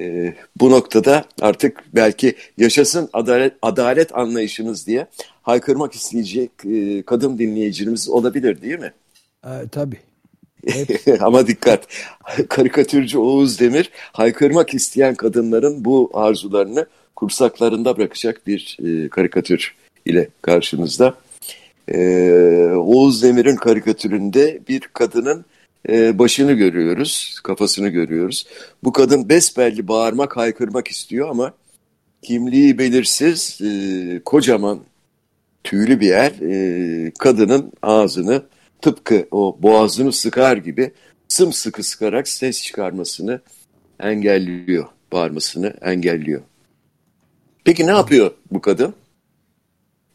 E, 0.00 0.34
bu 0.56 0.70
noktada 0.70 1.24
artık 1.40 1.84
belki 1.94 2.34
yaşasın 2.58 3.08
adalet, 3.12 3.52
adalet 3.62 4.18
anlayışımız 4.18 4.86
diye 4.86 5.06
haykırmak 5.42 5.94
isteyecek 5.94 6.50
e, 6.64 7.02
kadın 7.02 7.38
dinleyicilerimiz 7.38 8.08
olabilir 8.08 8.62
değil 8.62 8.78
mi? 8.78 8.92
E, 9.44 9.52
tabii. 9.72 9.98
Ama 11.20 11.46
dikkat, 11.46 11.86
karikatürcü 12.48 13.18
Oğuz 13.18 13.60
Demir 13.60 13.90
haykırmak 14.12 14.74
isteyen 14.74 15.14
kadınların 15.14 15.84
bu 15.84 16.10
arzularını 16.14 16.86
kursaklarında 17.16 17.96
bırakacak 17.96 18.46
bir 18.46 18.78
e, 18.84 19.08
karikatür 19.08 19.74
ile 20.06 20.28
karşınızda. 20.42 21.14
E, 21.88 21.98
Oğuz 22.76 23.22
Demir'in 23.22 23.56
karikatüründe 23.56 24.60
bir 24.68 24.80
kadının 24.80 25.44
e, 25.88 26.18
başını 26.18 26.52
görüyoruz, 26.52 27.40
kafasını 27.42 27.88
görüyoruz. 27.88 28.46
Bu 28.84 28.92
kadın 28.92 29.28
besbelli 29.28 29.88
bağırmak, 29.88 30.36
haykırmak 30.36 30.88
istiyor 30.88 31.28
ama 31.28 31.54
kimliği 32.22 32.78
belirsiz, 32.78 33.60
e, 33.60 34.20
kocaman 34.24 34.80
tüylü 35.64 36.00
bir 36.00 36.06
yer 36.06 36.32
e, 36.42 37.12
kadının 37.18 37.72
ağzını 37.82 38.42
tıpkı 38.82 39.28
o 39.30 39.58
boğazını 39.62 40.12
sıkar 40.12 40.56
gibi 40.56 40.92
sımsıkı 41.28 41.82
sıkarak 41.82 42.28
ses 42.28 42.62
çıkarmasını 42.62 43.40
engelliyor, 44.00 44.86
bağırmasını 45.12 45.74
engelliyor. 45.82 46.42
Peki 47.64 47.86
ne 47.86 47.90
yapıyor 47.90 48.30
bu 48.50 48.60
kadın? 48.60 48.94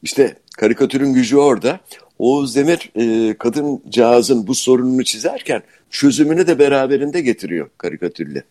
İşte 0.03 0.38
karikatürün 0.57 1.13
gücü 1.13 1.38
orada. 1.38 1.79
Oğuz 2.19 2.55
Demir 2.55 2.91
e, 2.95 3.33
kadıncağızın 3.33 4.47
bu 4.47 4.55
sorununu 4.55 5.03
çizerken 5.03 5.63
çözümünü 5.89 6.47
de 6.47 6.59
beraberinde 6.59 7.21
getiriyor 7.21 7.69
karikatürle. 7.77 8.43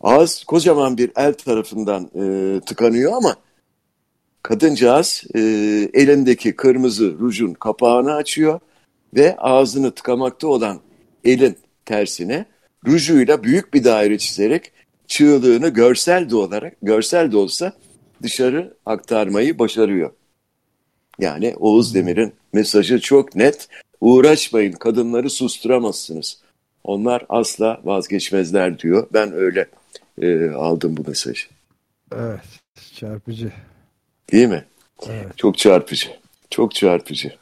Ağız 0.00 0.44
kocaman 0.44 0.98
bir 0.98 1.10
el 1.16 1.32
tarafından 1.32 2.10
e, 2.14 2.60
tıkanıyor 2.60 3.12
ama 3.12 3.36
kadıncağız 4.42 5.24
e, 5.34 5.40
elindeki 5.94 6.56
kırmızı 6.56 7.18
rujun 7.18 7.54
kapağını 7.54 8.14
açıyor 8.14 8.60
ve 9.14 9.36
ağzını 9.36 9.90
tıkamakta 9.90 10.48
olan 10.48 10.80
elin 11.24 11.56
tersine 11.84 12.46
rujuyla 12.86 13.42
büyük 13.42 13.74
bir 13.74 13.84
daire 13.84 14.18
çizerek 14.18 14.72
çığlığını 15.06 15.68
görsel 15.68 16.30
de 16.30 16.36
olarak 16.36 16.76
görsel 16.82 17.32
de 17.32 17.36
olsa 17.36 17.72
dışarı 18.22 18.74
aktarmayı 18.86 19.58
başarıyor. 19.58 20.10
Yani 21.20 21.54
Oğuz 21.60 21.94
Demir'in 21.94 22.32
mesajı 22.52 23.00
çok 23.00 23.36
net. 23.36 23.68
Uğraşmayın 24.00 24.72
kadınları 24.72 25.30
susturamazsınız. 25.30 26.40
Onlar 26.84 27.26
asla 27.28 27.80
vazgeçmezler 27.84 28.78
diyor. 28.78 29.06
Ben 29.12 29.32
öyle 29.32 29.66
e, 30.22 30.50
aldım 30.50 30.96
bu 30.96 31.08
mesajı. 31.08 31.46
Evet 32.14 32.40
çarpıcı. 32.94 33.52
Değil 34.32 34.48
mi? 34.48 34.64
Evet. 35.08 35.26
Çok 35.38 35.58
çarpıcı. 35.58 36.08
Çok 36.50 36.74
çarpıcı. 36.74 37.32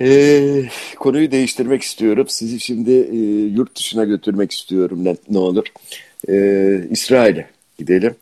Ee, 0.00 0.64
konuyu 0.98 1.30
değiştirmek 1.30 1.82
istiyorum. 1.82 2.26
Sizi 2.28 2.60
şimdi 2.60 2.92
e, 2.92 3.16
yurt 3.46 3.76
dışına 3.76 4.04
götürmek 4.04 4.52
istiyorum 4.52 5.04
ne, 5.04 5.16
ne 5.30 5.38
olur. 5.38 5.66
Ee, 6.28 6.88
İsrail'e 6.90 7.50
gidelim. 7.78 8.14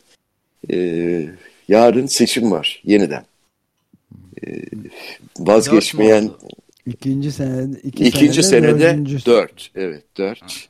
Ee, 0.73 1.29
yarın 1.69 2.07
seçim 2.07 2.51
var 2.51 2.83
yeniden. 2.85 3.25
Vazgeçmeyen 5.39 6.31
ikinci 6.87 7.33
senede 7.33 7.81
iki 7.81 8.05
ikinci 8.05 8.43
senede, 8.43 8.81
senede 8.81 9.27
dört 9.27 9.71
evet 9.75 10.05
dört 10.19 10.69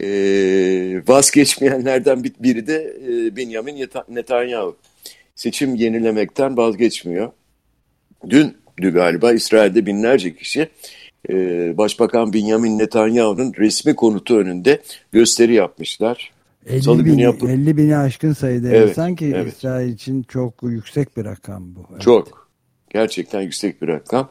ee, 0.00 1.02
vazgeçmeyenlerden 1.08 2.24
biri 2.24 2.66
de 2.66 2.96
e, 3.08 3.36
Benjamin 3.36 3.88
Netanyahu 4.08 4.76
seçim 5.36 5.74
yenilemekten 5.74 6.56
vazgeçmiyor. 6.56 7.32
Dün, 8.28 8.56
dün 8.80 8.92
galiba 8.92 9.32
İsrail'de 9.32 9.86
binlerce 9.86 10.36
kişi 10.36 10.68
e, 11.28 11.34
Başbakan 11.78 12.32
Benjamin 12.32 12.78
Netanyahu'nun 12.78 13.52
resmi 13.58 13.94
konutu 13.94 14.36
önünde 14.36 14.82
gösteri 15.12 15.54
yapmışlar. 15.54 16.32
50 16.66 17.04
bin, 17.04 17.18
yapıp... 17.18 17.50
50 17.50 17.76
bini 17.76 17.96
aşkın 17.96 18.32
sayıda 18.32 18.68
evet, 18.68 18.88
insan 18.88 19.14
ki 19.14 19.32
evet. 19.36 19.52
İsrail 19.52 19.92
için 19.92 20.22
çok 20.22 20.54
yüksek 20.62 21.16
bir 21.16 21.24
rakam 21.24 21.74
bu. 21.74 21.86
Evet. 21.92 22.02
Çok. 22.02 22.43
Gerçekten 22.94 23.40
yüksek 23.42 23.82
bir 23.82 23.88
rakam. 23.88 24.28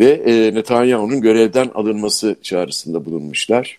Ve 0.00 0.10
e, 0.10 0.54
Netanyahu'nun 0.54 1.20
görevden 1.20 1.70
alınması 1.74 2.36
çağrısında 2.42 3.04
bulunmuşlar. 3.04 3.78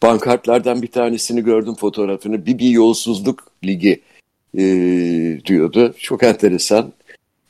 Pankartlardan 0.00 0.82
bir 0.82 0.86
tanesini 0.86 1.44
gördüm 1.44 1.74
fotoğrafını. 1.74 2.46
Bibi 2.46 2.72
Yolsuzluk 2.72 3.46
Ligi 3.64 4.00
e, 4.58 4.64
diyordu. 5.46 5.94
Çok 5.98 6.22
enteresan. 6.22 6.92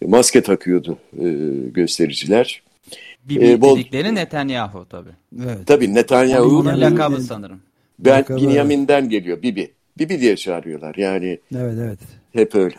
Maske 0.06 0.42
takıyordu 0.42 0.98
e, 1.18 1.28
göstericiler. 1.74 2.62
Bibi 3.24 3.50
ee, 3.50 3.60
bol... 3.60 3.76
dedikleri 3.76 4.14
Netanyahu 4.14 4.86
tabii. 4.90 5.10
Evet. 5.44 5.66
Tabii 5.66 5.94
Netanyahu. 5.94 6.58
Onun 6.58 6.80
lakabı 6.80 7.20
sanırım. 7.20 7.60
Ben 7.98 8.18
lakabı, 8.18 8.40
Binyamin'den 8.40 9.08
geliyor 9.08 9.42
Bibi. 9.42 9.72
Bibi 9.98 10.20
diye 10.20 10.36
çağırıyorlar 10.36 10.94
yani. 10.94 11.38
Evet 11.54 11.74
evet. 11.80 11.98
Hep 12.32 12.54
öyle. 12.54 12.76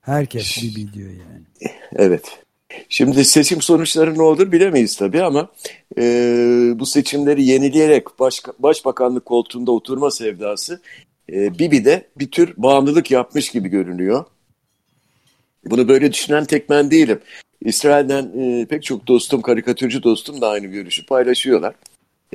Herkes 0.00 0.62
Bibi 0.62 0.92
diyor 0.92 1.10
yani. 1.10 1.72
Evet. 1.96 2.42
Şimdi 2.88 3.24
seçim 3.24 3.62
sonuçları 3.62 4.18
ne 4.18 4.22
olur 4.22 4.52
bilemeyiz 4.52 4.96
tabii 4.96 5.22
ama 5.22 5.48
e, 5.98 6.02
bu 6.74 6.86
seçimleri 6.86 7.44
yenileyerek 7.44 8.18
baş, 8.18 8.42
başbakanlık 8.58 9.24
koltuğunda 9.24 9.72
oturma 9.72 10.10
sevdası 10.10 10.80
e, 11.32 11.58
Bibi'de 11.58 12.06
bir 12.18 12.30
tür 12.30 12.54
bağımlılık 12.56 13.10
yapmış 13.10 13.50
gibi 13.50 13.68
görünüyor. 13.68 14.24
Bunu 15.64 15.88
böyle 15.88 16.12
düşünen 16.12 16.44
tek 16.44 16.70
ben 16.70 16.90
değilim. 16.90 17.20
İsrail'den 17.64 18.30
e, 18.38 18.66
pek 18.66 18.82
çok 18.82 19.06
dostum, 19.06 19.42
karikatürcü 19.42 20.02
dostum 20.02 20.40
da 20.40 20.48
aynı 20.48 20.66
görüşü 20.66 21.06
paylaşıyorlar. 21.06 21.74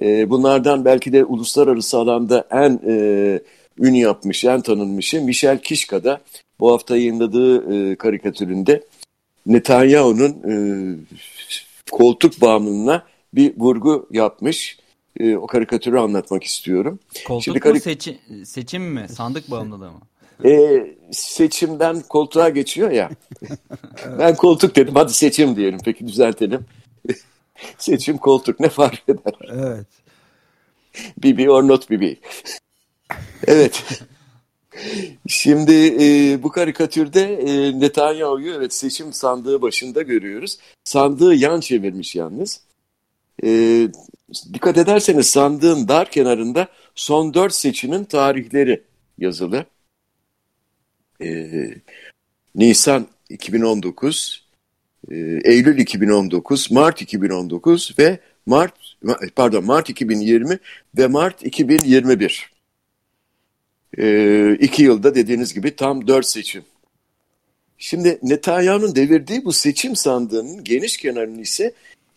E, 0.01 0.29
bunlardan 0.29 0.85
belki 0.85 1.13
de 1.13 1.25
uluslararası 1.25 1.97
alanda 1.97 2.47
en 2.51 2.79
e, 2.87 3.39
ün 3.79 3.93
yapmış, 3.93 4.45
en 4.45 4.61
tanınmışı 4.61 5.21
Michel 5.21 5.61
Kishka'da 5.61 6.21
bu 6.59 6.71
hafta 6.71 6.97
yayınladığı 6.97 7.73
e, 7.91 7.95
karikatüründe 7.95 8.83
Netanyahu'nun 9.45 10.31
e, 10.31 10.55
koltuk 11.91 12.41
bağımlılığına 12.41 13.05
bir 13.33 13.53
vurgu 13.57 14.07
yapmış. 14.11 14.77
E, 15.19 15.35
o 15.35 15.47
karikatürü 15.47 15.97
anlatmak 15.97 16.43
istiyorum. 16.43 16.99
Koltuk 17.27 17.43
Şimdi, 17.43 17.57
mu 17.57 17.63
karik... 17.63 17.83
seçim, 17.83 18.17
seçim 18.45 18.83
mi? 18.83 19.07
Sandık 19.09 19.51
bağımlılığı 19.51 19.91
mı? 19.91 19.99
E, 20.45 20.85
seçimden 21.11 22.01
koltuğa 22.01 22.49
geçiyor 22.49 22.91
ya. 22.91 23.09
ben 24.19 24.35
koltuk 24.35 24.75
dedim 24.75 24.95
hadi 24.95 25.13
seçim 25.13 25.55
diyelim 25.55 25.79
peki 25.85 26.07
düzeltelim. 26.07 26.65
seçim 27.77 28.17
koltuk 28.17 28.59
ne 28.59 28.69
fark 28.69 29.03
eder? 29.09 29.33
Evet. 29.49 29.87
Bibi 31.23 31.51
or 31.51 31.67
not 31.67 31.89
Bibi. 31.89 32.19
Evet. 33.47 33.83
Şimdi 35.27 35.95
e, 36.01 36.43
bu 36.43 36.51
karikatürde 36.51 37.21
e, 37.21 37.79
Netanyahu'yu 37.79 38.53
evet 38.53 38.73
seçim 38.73 39.13
sandığı 39.13 39.61
başında 39.61 40.01
görüyoruz. 40.01 40.57
Sandığı 40.83 41.35
yan 41.35 41.59
çevirmiş 41.59 42.15
yalnız. 42.15 42.61
E, 43.43 43.47
dikkat 44.53 44.77
ederseniz 44.77 45.27
sandığın 45.27 45.87
dar 45.87 46.11
kenarında 46.11 46.67
son 46.95 47.33
dört 47.33 47.53
seçimin 47.53 48.03
tarihleri 48.03 48.83
yazılı. 49.17 49.65
E, 51.21 51.49
Nisan 52.55 53.07
2019, 53.29 54.45
e, 55.11 55.15
Eylül 55.43 55.77
2019, 55.77 56.71
Mart 56.71 57.01
2019 57.01 57.95
ve 57.99 58.19
Mart 58.45 58.73
pardon 59.35 59.65
Mart 59.65 59.89
2020 59.89 60.59
ve 60.97 61.07
Mart 61.07 61.45
2021. 61.45 62.54
E, 63.97 64.57
iki 64.59 64.83
yılda 64.83 65.15
dediğiniz 65.15 65.53
gibi 65.53 65.75
tam 65.75 66.07
dört 66.07 66.25
seçim. 66.25 66.63
Şimdi 67.77 68.19
Netanyahu'nun 68.23 68.95
devirdiği 68.95 69.45
bu 69.45 69.53
seçim 69.53 69.95
sandığının 69.95 70.63
geniş 70.63 70.97
kenarını 70.97 71.41
ise 71.41 71.73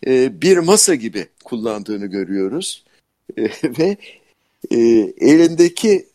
e, 0.07 0.41
bir 0.41 0.57
masa 0.57 0.95
gibi 0.95 1.27
kullandığını 1.43 2.05
görüyoruz. 2.05 2.83
E, 3.37 3.43
ve 3.79 3.97
e, 4.71 4.77
elindeki 5.17 6.05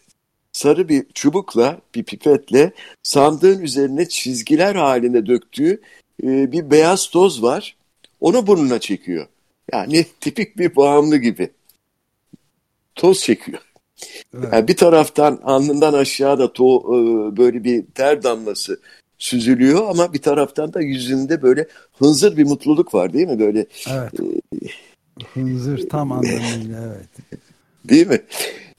sarı 0.52 0.88
bir 0.88 1.06
çubukla, 1.14 1.80
bir 1.94 2.02
pipetle 2.02 2.72
sandığın 3.02 3.62
üzerine 3.62 4.08
çizgiler 4.08 4.74
halinde 4.74 5.26
döktüğü 5.26 5.80
e, 6.22 6.52
bir 6.52 6.70
beyaz 6.70 7.10
toz 7.10 7.42
var. 7.42 7.76
Onu 8.20 8.46
burnuna 8.46 8.78
çekiyor. 8.78 9.26
Yani 9.72 10.06
tipik 10.20 10.58
bir 10.58 10.76
bağımlı 10.76 11.16
gibi. 11.16 11.50
Toz 12.94 13.20
çekiyor. 13.22 13.73
Evet. 14.38 14.48
Yani 14.52 14.68
bir 14.68 14.76
taraftan 14.76 15.40
alnından 15.44 15.92
aşağıda 15.92 16.52
to, 16.52 16.78
e, 16.80 16.96
böyle 17.36 17.64
bir 17.64 17.84
ter 17.94 18.22
damlası 18.22 18.80
süzülüyor 19.18 19.90
ama 19.90 20.12
bir 20.12 20.22
taraftan 20.22 20.72
da 20.72 20.80
yüzünde 20.80 21.42
böyle 21.42 21.68
hınzır 21.98 22.36
bir 22.36 22.44
mutluluk 22.44 22.94
var 22.94 23.12
değil 23.12 23.28
mi? 23.28 23.38
Böyle 23.38 23.66
Evet. 23.90 24.12
E, 24.20 25.26
hınzır 25.34 25.88
tam 25.88 26.12
anlamıyla 26.12 26.96
evet. 26.96 27.40
Değil 27.84 28.06
mi? 28.06 28.20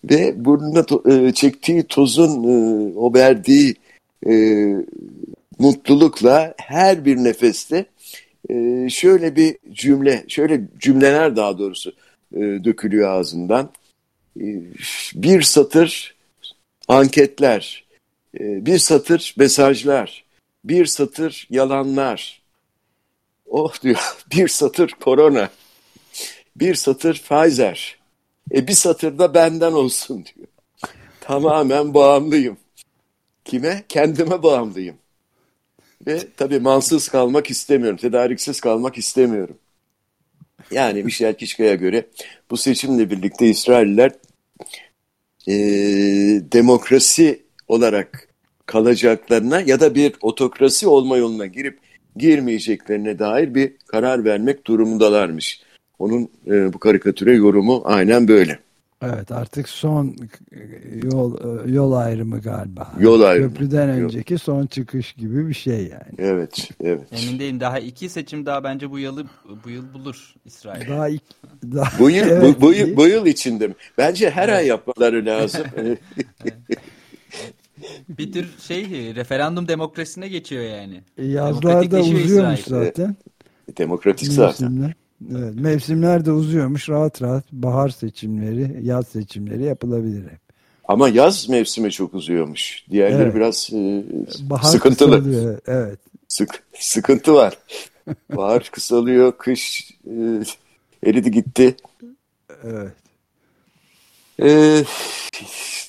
Ve 0.04 0.46
burnuna 0.46 0.84
to 0.84 1.04
e, 1.12 1.32
çektiği 1.32 1.84
tozun 1.84 2.44
e, 2.44 2.94
o 2.98 3.14
verdiği 3.14 3.76
e, 4.28 4.34
mutlulukla 5.60 6.54
her 6.58 7.06
bir 7.06 7.18
nefeste 7.18 7.86
e, 8.50 8.88
şöyle 8.90 9.36
bir 9.36 9.58
cümle, 9.74 10.24
şöyle 10.28 10.62
cümleler 10.80 11.36
daha 11.36 11.58
doğrusu 11.58 11.94
e, 12.36 12.40
dökülüyor 12.40 13.10
ağzından. 13.10 13.70
Bir 15.16 15.42
satır 15.42 16.16
anketler, 16.88 17.86
e, 18.40 18.66
bir 18.66 18.78
satır 18.78 19.34
mesajlar, 19.38 20.26
bir 20.64 20.86
satır 20.86 21.48
yalanlar. 21.50 22.42
Oh 23.46 23.82
diyor, 23.82 24.16
bir 24.32 24.48
satır 24.48 24.90
korona, 24.90 25.50
bir 26.56 26.76
satır 26.76 27.14
Pfizer, 27.14 27.98
e 28.54 28.68
bir 28.68 28.74
satır 28.74 29.18
da 29.20 29.34
benden 29.34 29.72
olsun 29.72 30.26
diyor. 30.36 30.48
Tamamen 31.22 31.94
bağımlıyım. 31.94 32.58
Kime? 33.46 33.84
Kendime 33.90 34.44
bağımlıyım. 34.44 34.96
Ve 36.08 36.20
tabii 36.38 36.60
mansız 36.60 37.10
kalmak 37.10 37.50
istemiyorum, 37.50 37.98
tedariksiz 37.98 38.60
kalmak 38.62 38.98
istemiyorum. 38.98 39.58
Yani 40.72 41.04
Michel 41.04 41.38
Kişka'ya 41.38 41.76
göre 41.76 42.06
bu 42.50 42.58
seçimle 42.58 43.10
birlikte 43.10 43.48
İsrailler 43.48 44.12
e, 45.48 45.54
demokrasi 46.52 47.44
olarak 47.68 48.28
kalacaklarına 48.66 49.62
ya 49.62 49.80
da 49.80 49.96
bir 49.96 50.14
otokrasi 50.22 50.88
olma 50.88 51.18
yoluna 51.18 51.46
girip 51.46 51.80
girmeyeceklerine 52.16 53.20
dair 53.20 53.56
bir 53.56 53.74
karar 53.88 54.26
vermek 54.26 54.68
durumundalarmış. 54.68 55.62
Onun 56.00 56.30
e, 56.48 56.74
bu 56.74 56.80
karikatüre 56.80 57.36
yorumu 57.36 57.82
aynen 57.86 58.28
böyle. 58.28 58.65
Evet 59.02 59.32
artık 59.32 59.70
son 59.70 60.16
yol 61.14 61.38
yol 61.68 61.92
ayrımı 61.92 62.42
galiba. 62.42 62.92
Yol 63.00 63.22
ayrımı. 63.22 63.50
Köprüden 63.50 63.90
önceki 63.90 64.34
yol. 64.34 64.40
son 64.40 64.66
çıkış 64.66 65.14
gibi 65.14 65.48
bir 65.48 65.54
şey 65.54 65.88
yani. 65.88 66.14
Evet, 66.18 66.70
evet. 66.84 67.08
Emin 67.12 67.40
değilim 67.40 67.60
daha 67.60 67.80
iki 67.80 68.10
seçim 68.10 68.46
daha 68.46 68.64
bence 68.64 68.92
bu 68.92 69.00
yılı 69.00 69.26
bu 69.66 69.70
yıl 69.70 69.94
bulur 69.94 70.36
İsrail. 70.46 70.90
Daha, 70.90 71.10
iki, 71.10 71.26
daha 71.64 72.00
bu 72.00 72.10
yıl 72.10 72.28
evet, 72.28 72.56
bu, 72.58 72.62
bu, 72.62 72.74
yıl, 72.74 72.98
bu 72.98 73.08
yıl 73.08 73.26
içinde 73.26 73.68
mi? 73.68 73.74
Bence 73.98 74.30
her 74.30 74.50
evet. 74.50 74.60
ay 74.60 74.68
yapmaları 74.68 75.26
lazım. 75.26 75.64
bir 78.10 78.32
tür 78.32 78.48
şey 78.60 79.16
referandum 79.16 79.68
demokrasisine 79.68 80.28
geçiyor 80.28 80.64
yani. 80.64 81.02
Yazlar 81.18 81.92
da 81.92 82.00
uzuyormuş 82.00 82.60
İsrail. 82.60 82.86
zaten. 82.86 83.16
Demokratik 83.78 84.28
zaten. 84.28 84.94
Evet, 85.32 85.56
mevsimler 85.56 86.26
de 86.26 86.32
uzuyormuş 86.32 86.90
rahat 86.90 87.22
rahat 87.22 87.52
bahar 87.52 87.90
seçimleri, 87.90 88.80
yaz 88.82 89.08
seçimleri 89.08 89.64
yapılabilir 89.64 90.24
hep. 90.24 90.40
Ama 90.88 91.10
yaz 91.10 91.50
mevsimi 91.50 91.92
çok 91.92 92.14
uzuyormuş. 92.14 92.84
Diğerleri 92.90 93.24
evet. 93.24 93.36
biraz 93.36 93.70
e, 93.74 94.04
bahar 94.50 94.64
sıkıntılı. 94.64 95.18
Kısalıyor. 95.18 95.60
Evet. 95.68 96.00
Sık, 96.28 96.64
sıkıntı 96.80 97.34
var. 97.34 97.58
bahar 98.36 98.64
kısalıyor, 98.72 99.38
kış 99.38 99.92
e, 100.08 100.14
eridi 101.10 101.32
gitti. 101.32 101.76
Evet. 102.64 102.94
E, 104.44 104.84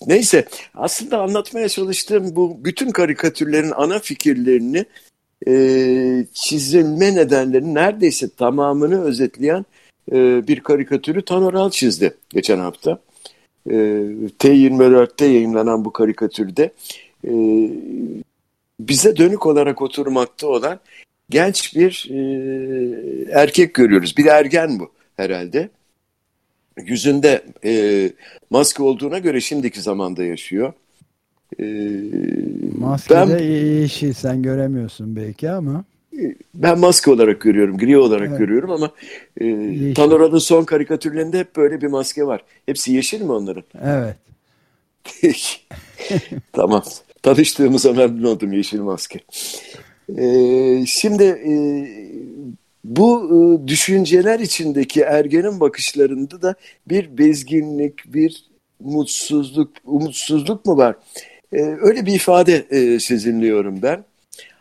neyse 0.07 0.47
aslında 0.75 1.21
anlatmaya 1.21 1.69
çalıştığım 1.69 2.37
bu 2.37 2.65
bütün 2.65 2.91
karikatürlerin 2.91 3.73
ana 3.77 3.99
fikirlerini 3.99 4.87
e, 5.49 6.27
çizilme 6.35 7.15
nedenlerinin 7.15 7.75
neredeyse 7.75 8.29
tamamını 8.29 9.03
özetleyen 9.03 9.65
e, 10.13 10.49
bir 10.49 10.61
karikatürü 10.61 11.25
Tanoral 11.25 11.71
çizdi 11.71 12.15
geçen 12.31 12.59
hafta. 12.59 12.99
E, 13.71 13.75
T24'te 14.39 15.27
yayınlanan 15.27 15.85
bu 15.85 15.93
karikatürde 15.93 16.73
e, 17.25 17.33
bize 18.81 19.17
dönük 19.17 19.47
olarak 19.47 19.83
oturmakta 19.83 20.47
olan 20.47 20.81
genç 21.31 21.77
bir 21.77 22.09
e, 22.11 22.19
erkek 23.33 23.75
görüyoruz. 23.75 24.17
Bir 24.17 24.27
ergen 24.27 24.79
bu. 24.79 24.91
herhalde. 25.17 25.69
Yüzünde 26.87 27.45
e, 27.65 28.13
maske 28.51 28.83
olduğuna 28.83 29.19
göre 29.19 29.41
şimdiki 29.41 29.81
zamanda 29.81 30.25
yaşıyor. 30.25 30.73
E, 31.61 31.67
maske 32.79 33.15
ben, 33.15 33.39
yeşil 33.39 34.13
sen 34.13 34.43
göremiyorsun 34.43 35.17
belki 35.17 35.51
ama. 35.51 35.85
Ben 36.55 36.79
maske 36.79 37.11
olarak 37.11 37.41
görüyorum, 37.41 37.79
gri 37.79 37.99
olarak 37.99 38.29
evet. 38.29 38.39
görüyorum 38.39 38.71
ama 38.71 38.91
e, 39.41 39.95
Tanora'nın 39.95 40.39
son 40.39 40.65
karikatürlerinde 40.65 41.39
hep 41.39 41.57
böyle 41.57 41.81
bir 41.81 41.87
maske 41.87 42.27
var. 42.27 42.45
Hepsi 42.67 42.93
yeşil 42.93 43.21
mi 43.21 43.33
onların? 43.33 43.65
Evet. 43.85 44.17
tamam. 46.53 46.83
Tanıştığımıza 47.23 47.93
memnun 47.93 48.25
oldum 48.25 48.53
Yeşil 48.53 48.81
Maske. 48.81 49.21
Ee, 50.19 50.85
şimdi 50.87 51.25
e, 51.25 51.53
bu 52.85 53.31
e, 53.35 53.69
düşünceler 53.69 54.41
içindeki 54.41 55.01
ergenin 55.01 55.61
bakışlarında 55.61 56.43
da 56.43 56.55
bir 56.89 57.19
bezginlik, 57.19 58.15
bir 58.15 58.45
mutsuzluk, 58.81 59.73
umutsuzluk 59.85 60.67
mu 60.67 60.77
var? 60.77 60.97
Ee, 61.53 61.77
öyle 61.81 62.07
bir 62.07 62.15
ifade 62.15 62.67
e, 62.71 63.01
sezinliyorum 63.01 63.83
ben. 63.83 64.05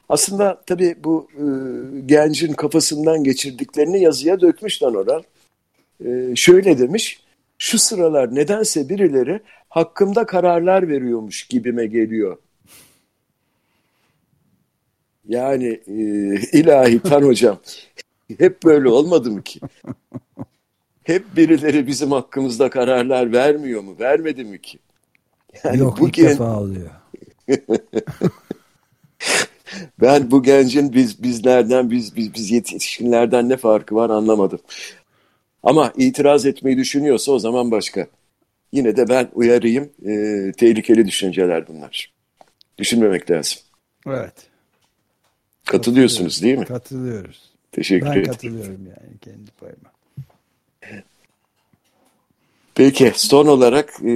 Aslında 0.10 0.62
tabii 0.66 0.96
bu 1.04 1.28
e, 1.34 1.46
gencin 2.06 2.54
kafasından 2.54 3.24
geçirdiklerini 3.24 4.02
yazıya 4.02 4.42
dökmüş 4.42 4.82
Danoran. 4.82 5.24
E, 6.06 6.36
şöyle 6.36 6.78
demiş, 6.80 7.20
şu 7.58 7.80
sıralar 7.80 8.36
nedense 8.36 8.90
birileri 8.90 9.40
hakkımda 9.70 10.26
kararlar 10.26 10.90
veriyormuş 10.90 11.48
gibime 11.48 11.86
geliyor. 11.86 12.38
Yani 15.28 15.68
e, 15.88 15.96
ilahi 16.60 17.00
Tan 17.00 17.22
hocam 17.22 17.60
hep 18.38 18.64
böyle 18.64 18.90
olmadı 18.90 19.32
mı 19.32 19.44
ki? 19.44 19.60
Hep 21.04 21.36
birileri 21.36 21.88
bizim 21.88 22.12
hakkımızda 22.12 22.70
kararlar 22.70 23.32
vermiyor 23.34 23.82
mu? 23.82 23.96
Vermedi 24.00 24.44
mi 24.44 24.62
ki? 24.62 24.80
Yani 25.64 25.78
Yok 25.78 26.00
bu 26.00 26.08
ilk 26.08 26.14
gen... 26.14 26.26
defa 26.26 26.60
oluyor. 26.60 26.90
ben 30.02 30.32
bu 30.32 30.44
gencin 30.44 30.94
biz 30.94 31.24
bizlerden 31.24 31.92
biz 31.92 32.16
biz 32.16 32.34
biz 32.34 32.52
yetişkinlerden 32.52 33.50
ne 33.50 33.58
farkı 33.58 33.96
var 33.96 34.10
anlamadım. 34.10 34.60
Ama 35.64 35.94
itiraz 35.98 36.46
etmeyi 36.46 36.78
düşünüyorsa 36.78 37.32
o 37.32 37.40
zaman 37.40 37.72
başka. 37.72 38.08
Yine 38.72 38.98
de 38.98 39.10
ben 39.10 39.28
uyarayım. 39.34 39.90
E, 40.06 40.52
tehlikeli 40.52 41.08
düşünceler 41.08 41.68
bunlar. 41.68 42.14
Düşünmemek 42.78 43.32
lazım. 43.32 43.62
Evet. 44.08 44.34
Katılıyorsunuz 45.66 46.44
değil 46.44 46.58
mi? 46.58 46.66
Katılıyoruz. 46.66 47.52
Teşekkür 47.72 48.08
ederim. 48.08 48.24
Ben 48.26 48.32
katılıyorum 48.32 48.86
yani 48.88 49.18
kendi 49.22 49.52
payıma. 49.52 49.95
Peki 52.76 53.12
son 53.16 53.48
olarak 53.48 53.94
e, 54.02 54.14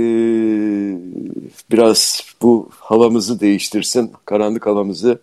biraz 1.72 2.24
bu 2.42 2.70
havamızı 2.80 3.40
değiştirsin, 3.40 4.12
karanlık 4.26 4.66
havamızı 4.66 5.20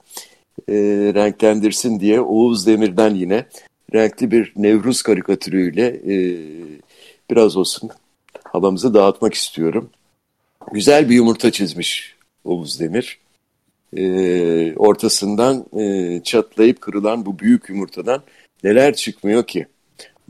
e, 0.69 0.75
renklendirsin 1.15 2.01
diye 2.01 2.21
Oğuz 2.21 2.67
Demir'den 2.67 3.15
yine 3.15 3.47
renkli 3.95 4.31
bir 4.31 4.53
Nevruz 4.57 5.03
karikatürüyle 5.03 5.87
e, 5.87 6.17
biraz 7.31 7.57
olsun 7.57 7.91
havamızı 8.45 8.95
dağıtmak 8.95 9.35
istiyorum. 9.35 9.91
Güzel 10.73 11.09
bir 11.11 11.15
yumurta 11.15 11.51
çizmiş 11.51 12.15
Oğuz 12.45 12.81
Demir. 12.81 13.19
E, 13.97 14.77
ortasından 14.77 15.67
e, 15.81 16.21
çatlayıp 16.23 16.81
kırılan 16.81 17.27
bu 17.27 17.39
büyük 17.39 17.69
yumurtadan 17.69 18.23
neler 18.65 18.95
çıkmıyor 18.95 19.47
ki? 19.47 19.67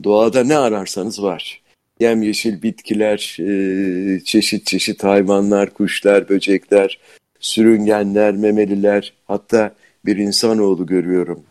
Doğada 0.03 0.43
ne 0.43 0.57
ararsanız 0.57 1.23
var. 1.23 1.66
Yemyeşil 1.99 2.61
bitkiler, 2.61 3.37
e, 3.39 4.19
çeşit 4.19 4.65
çeşit 4.65 5.03
hayvanlar, 5.03 5.73
kuşlar, 5.73 6.29
böcekler, 6.29 6.99
sürüngenler, 7.39 8.33
memeliler, 8.33 9.13
hatta 9.25 9.75
bir 10.05 10.17
insanoğlu 10.17 10.85
görüyorum. 10.85 11.43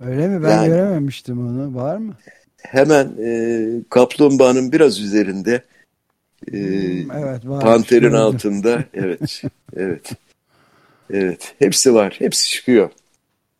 Öyle 0.00 0.28
mi? 0.28 0.44
Ben 0.44 0.50
yani, 0.50 0.68
görememiştim 0.68 1.38
onu. 1.38 1.74
Var 1.74 1.96
mı? 1.96 2.14
Hemen 2.62 3.12
e, 3.24 3.60
kaplumbağanın 3.90 4.72
biraz 4.72 5.00
üzerinde 5.00 5.62
e, 6.52 6.56
hmm, 6.56 7.10
evet, 7.10 7.48
var. 7.48 7.60
panterin 7.60 8.12
altında 8.12 8.84
evet 8.94 9.42
evet 9.76 10.12
evet 11.10 11.54
hepsi 11.58 11.94
var 11.94 12.14
hepsi 12.18 12.50
çıkıyor. 12.50 12.90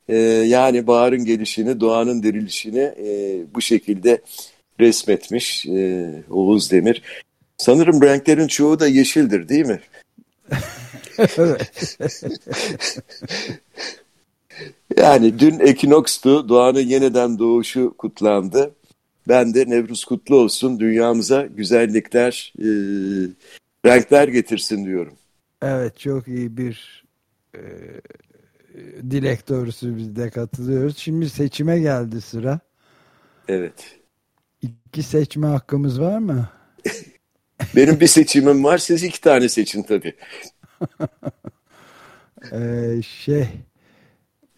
E, 0.08 0.16
yani 0.26 0.86
baharın 0.86 1.24
gelişini 1.24 1.80
doğanın 1.80 2.22
dirilişini 2.22 2.94
e, 3.04 3.40
bu 3.54 3.60
şekilde 3.60 4.20
resmetmiş 4.80 5.66
e, 5.66 6.12
Oğuz 6.30 6.70
Demir. 6.70 7.02
Sanırım 7.58 8.02
renklerin 8.02 8.46
çoğu 8.46 8.80
da 8.80 8.88
yeşildir 8.88 9.48
değil 9.48 9.66
mi? 9.66 9.80
yani 14.96 15.38
dün 15.38 15.58
ekinokstu, 15.58 16.48
doğanın 16.48 16.80
yeniden 16.80 17.38
doğuşu 17.38 17.94
kutlandı. 17.98 18.74
Ben 19.28 19.54
de 19.54 19.70
Nevruz 19.70 20.04
kutlu 20.04 20.36
olsun, 20.36 20.80
dünyamıza 20.80 21.46
güzellikler, 21.46 22.52
e, 22.58 22.68
renkler 23.86 24.28
getirsin 24.28 24.84
diyorum. 24.84 25.14
Evet, 25.62 25.98
çok 25.98 26.28
iyi 26.28 26.56
bir 26.56 27.04
e, 27.54 27.60
dilek 29.10 29.48
doğrusu 29.48 29.96
biz 29.96 30.16
de 30.16 30.30
katılıyoruz. 30.30 30.98
Şimdi 30.98 31.30
seçime 31.30 31.78
geldi 31.78 32.20
sıra. 32.20 32.60
Evet. 33.48 33.98
İki 34.62 35.02
seçme 35.02 35.46
hakkımız 35.46 36.00
var 36.00 36.18
mı? 36.18 36.48
Benim 37.76 38.00
bir 38.00 38.06
seçimim 38.06 38.64
var, 38.64 38.78
siz 38.78 39.02
iki 39.02 39.20
tane 39.20 39.48
seçin 39.48 39.82
tabii. 39.82 40.14
ee, 42.52 43.02
şey 43.02 43.48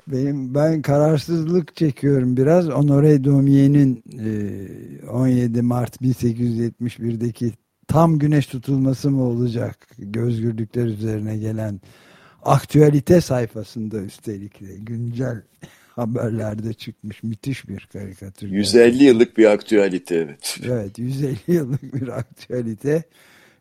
benim 0.06 0.54
ben 0.54 0.82
kararsızlık 0.82 1.76
çekiyorum 1.76 2.36
biraz. 2.36 2.66
Honore 2.66 3.24
Domier'in 3.24 4.04
e, 5.04 5.06
17 5.06 5.62
Mart 5.62 5.96
1871'deki 6.02 7.52
tam 7.88 8.18
güneş 8.18 8.46
tutulması 8.46 9.10
mı 9.10 9.22
olacak? 9.22 9.88
Gözgürlükler 9.98 10.86
üzerine 10.86 11.36
gelen 11.36 11.80
aktüelite 12.42 13.20
sayfasında 13.20 13.98
üstelik 14.00 14.60
de 14.60 14.76
güncel 14.76 15.42
haberlerde 16.00 16.72
çıkmış 16.72 17.22
müthiş 17.22 17.68
bir 17.68 17.88
karikatür. 17.92 18.48
150 18.48 19.04
yıllık 19.04 19.38
bir 19.38 19.44
aktüelite 19.52 20.16
evet. 20.16 20.58
Evet 20.64 20.98
150 20.98 21.36
yıllık 21.46 21.94
bir 21.94 22.08
aktüelite 22.08 23.02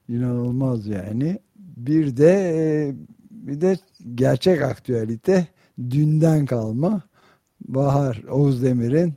inanılmaz 0.09 0.87
yani. 0.87 1.39
Bir 1.55 2.17
de 2.17 2.53
e, 2.55 2.93
bir 3.31 3.61
de 3.61 3.77
gerçek 4.15 4.61
aktüelite 4.61 5.47
dünden 5.89 6.45
kalma 6.45 7.01
Bahar 7.61 8.23
Oğuz 8.29 8.63
Demir'in 8.63 9.13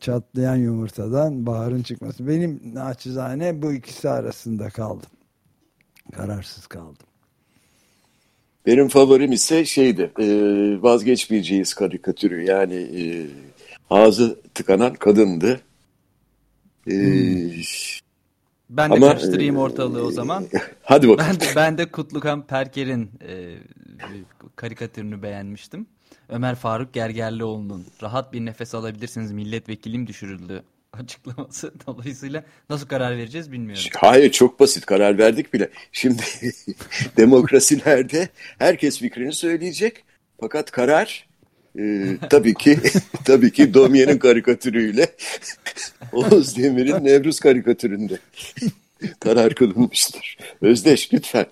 çatlayan 0.00 0.56
yumurtadan 0.56 1.46
Bahar'ın 1.46 1.82
çıkması. 1.82 2.28
Benim 2.28 2.74
naçizane 2.74 3.62
bu 3.62 3.72
ikisi 3.72 4.10
arasında 4.10 4.70
kaldım. 4.70 5.10
Kararsız 6.12 6.66
kaldım. 6.66 7.06
Benim 8.66 8.88
favorim 8.88 9.32
ise 9.32 9.64
şeydi 9.64 10.10
e, 10.18 10.26
vazgeçmeyeceğiz 10.82 11.74
karikatürü 11.74 12.44
yani 12.44 12.74
e, 12.74 13.26
ağzı 13.90 14.40
tıkanan 14.54 14.94
kadındı. 14.94 15.60
E, 16.86 16.92
hmm. 16.92 17.62
Ben 18.70 18.90
de 18.90 18.94
ama, 18.94 19.08
karıştırayım 19.08 19.56
ortalığı 19.56 20.06
o 20.06 20.10
zaman. 20.10 20.46
Hadi 20.82 21.08
bakalım. 21.08 21.30
Ben 21.30 21.40
de, 21.40 21.44
ben 21.56 21.78
de 21.78 21.90
Kutlukan 21.90 22.46
Perker'in 22.46 23.10
e, 23.28 23.56
karikatürünü 24.56 25.22
beğenmiştim. 25.22 25.86
Ömer 26.28 26.54
Faruk 26.54 26.92
Gergerlioğlu'nun 26.92 27.86
rahat 28.02 28.32
bir 28.32 28.46
nefes 28.46 28.74
alabilirsiniz 28.74 29.32
milletvekilim 29.32 30.06
düşürüldü 30.06 30.62
açıklaması 30.98 31.72
dolayısıyla 31.86 32.44
nasıl 32.70 32.86
karar 32.86 33.16
vereceğiz 33.16 33.52
bilmiyorum. 33.52 33.84
Hayır 33.96 34.32
çok 34.32 34.60
basit 34.60 34.86
karar 34.86 35.18
verdik 35.18 35.54
bile. 35.54 35.70
Şimdi 35.92 36.22
demokrasilerde 37.16 38.28
herkes 38.58 38.98
fikrini 38.98 39.32
söyleyecek 39.32 40.04
fakat 40.40 40.70
karar 40.70 41.28
e, 41.78 42.16
tabii 42.30 42.54
ki 42.54 42.78
tabii 43.24 43.52
ki 43.52 43.74
Domye'nin 43.74 44.18
karikatürüyle 44.18 45.06
Oğuz 46.12 46.56
Demir'in 46.56 47.04
Nevruz 47.04 47.40
karikatüründe 47.40 48.18
karar 49.20 49.54
kılınmıştır. 49.54 50.38
Özdeş 50.60 51.12
lütfen. 51.12 51.46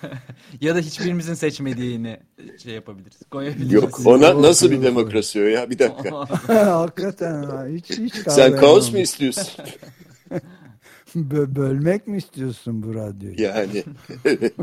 ya 0.60 0.74
da 0.74 0.78
hiçbirimizin 0.78 1.34
seçmediğini 1.34 2.20
şey 2.62 2.74
yapabiliriz. 2.74 3.18
Koyabiliriz. 3.30 3.72
Yok 3.72 4.00
ona 4.06 4.42
nasıl 4.42 4.70
bir 4.70 4.82
demokrasi 4.82 5.40
o 5.40 5.44
ya? 5.44 5.70
Bir 5.70 5.78
dakika. 5.78 6.28
Hakikaten 6.80 7.68
hiç 7.76 7.90
hiç 7.90 8.14
Sen 8.14 8.56
kaos 8.56 8.92
mu 8.92 8.98
istiyorsun? 8.98 9.64
Bö 11.14 11.54
bölmek 11.54 12.06
mi 12.06 12.18
istiyorsun 12.18 12.82
bu 12.82 12.94
radyoyu? 12.94 13.42
Yani 13.42 13.84
evet. 14.24 14.54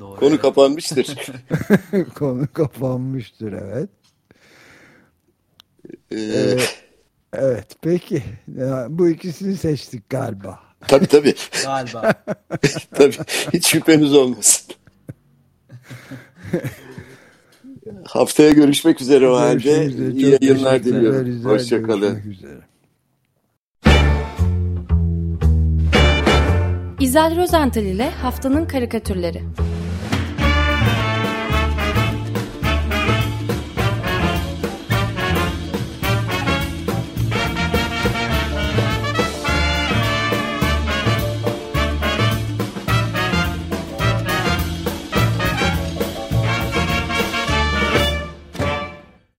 Doğru. 0.00 0.20
Konu 0.20 0.40
kapanmıştır. 0.40 1.16
Konu 2.14 2.48
kapanmıştır 2.52 3.52
evet. 3.52 3.90
Ee, 6.10 6.16
ee, 6.20 6.58
Evet 7.38 7.66
peki. 7.82 8.22
Bu 8.88 9.08
ikisini 9.08 9.56
seçtik 9.56 10.10
galiba. 10.10 10.60
Tabii 10.88 11.06
tabii. 11.06 11.34
Galiba. 11.64 12.12
tabii. 12.94 13.16
Hiç 13.52 13.66
şüpheniz 13.66 14.14
olmasın. 14.14 14.74
Haftaya 18.04 18.50
görüşmek 18.50 19.00
üzere 19.00 19.28
o 19.28 19.36
halde. 19.36 19.86
İyi 19.86 20.38
yayınlar 20.42 20.84
diliyorum. 20.84 21.44
Hoşçakalın. 21.44 22.22
İzel 27.00 27.36
Rozental 27.36 27.84
ile 27.84 28.10
Haftanın 28.10 28.66
Karikatürleri 28.66 29.42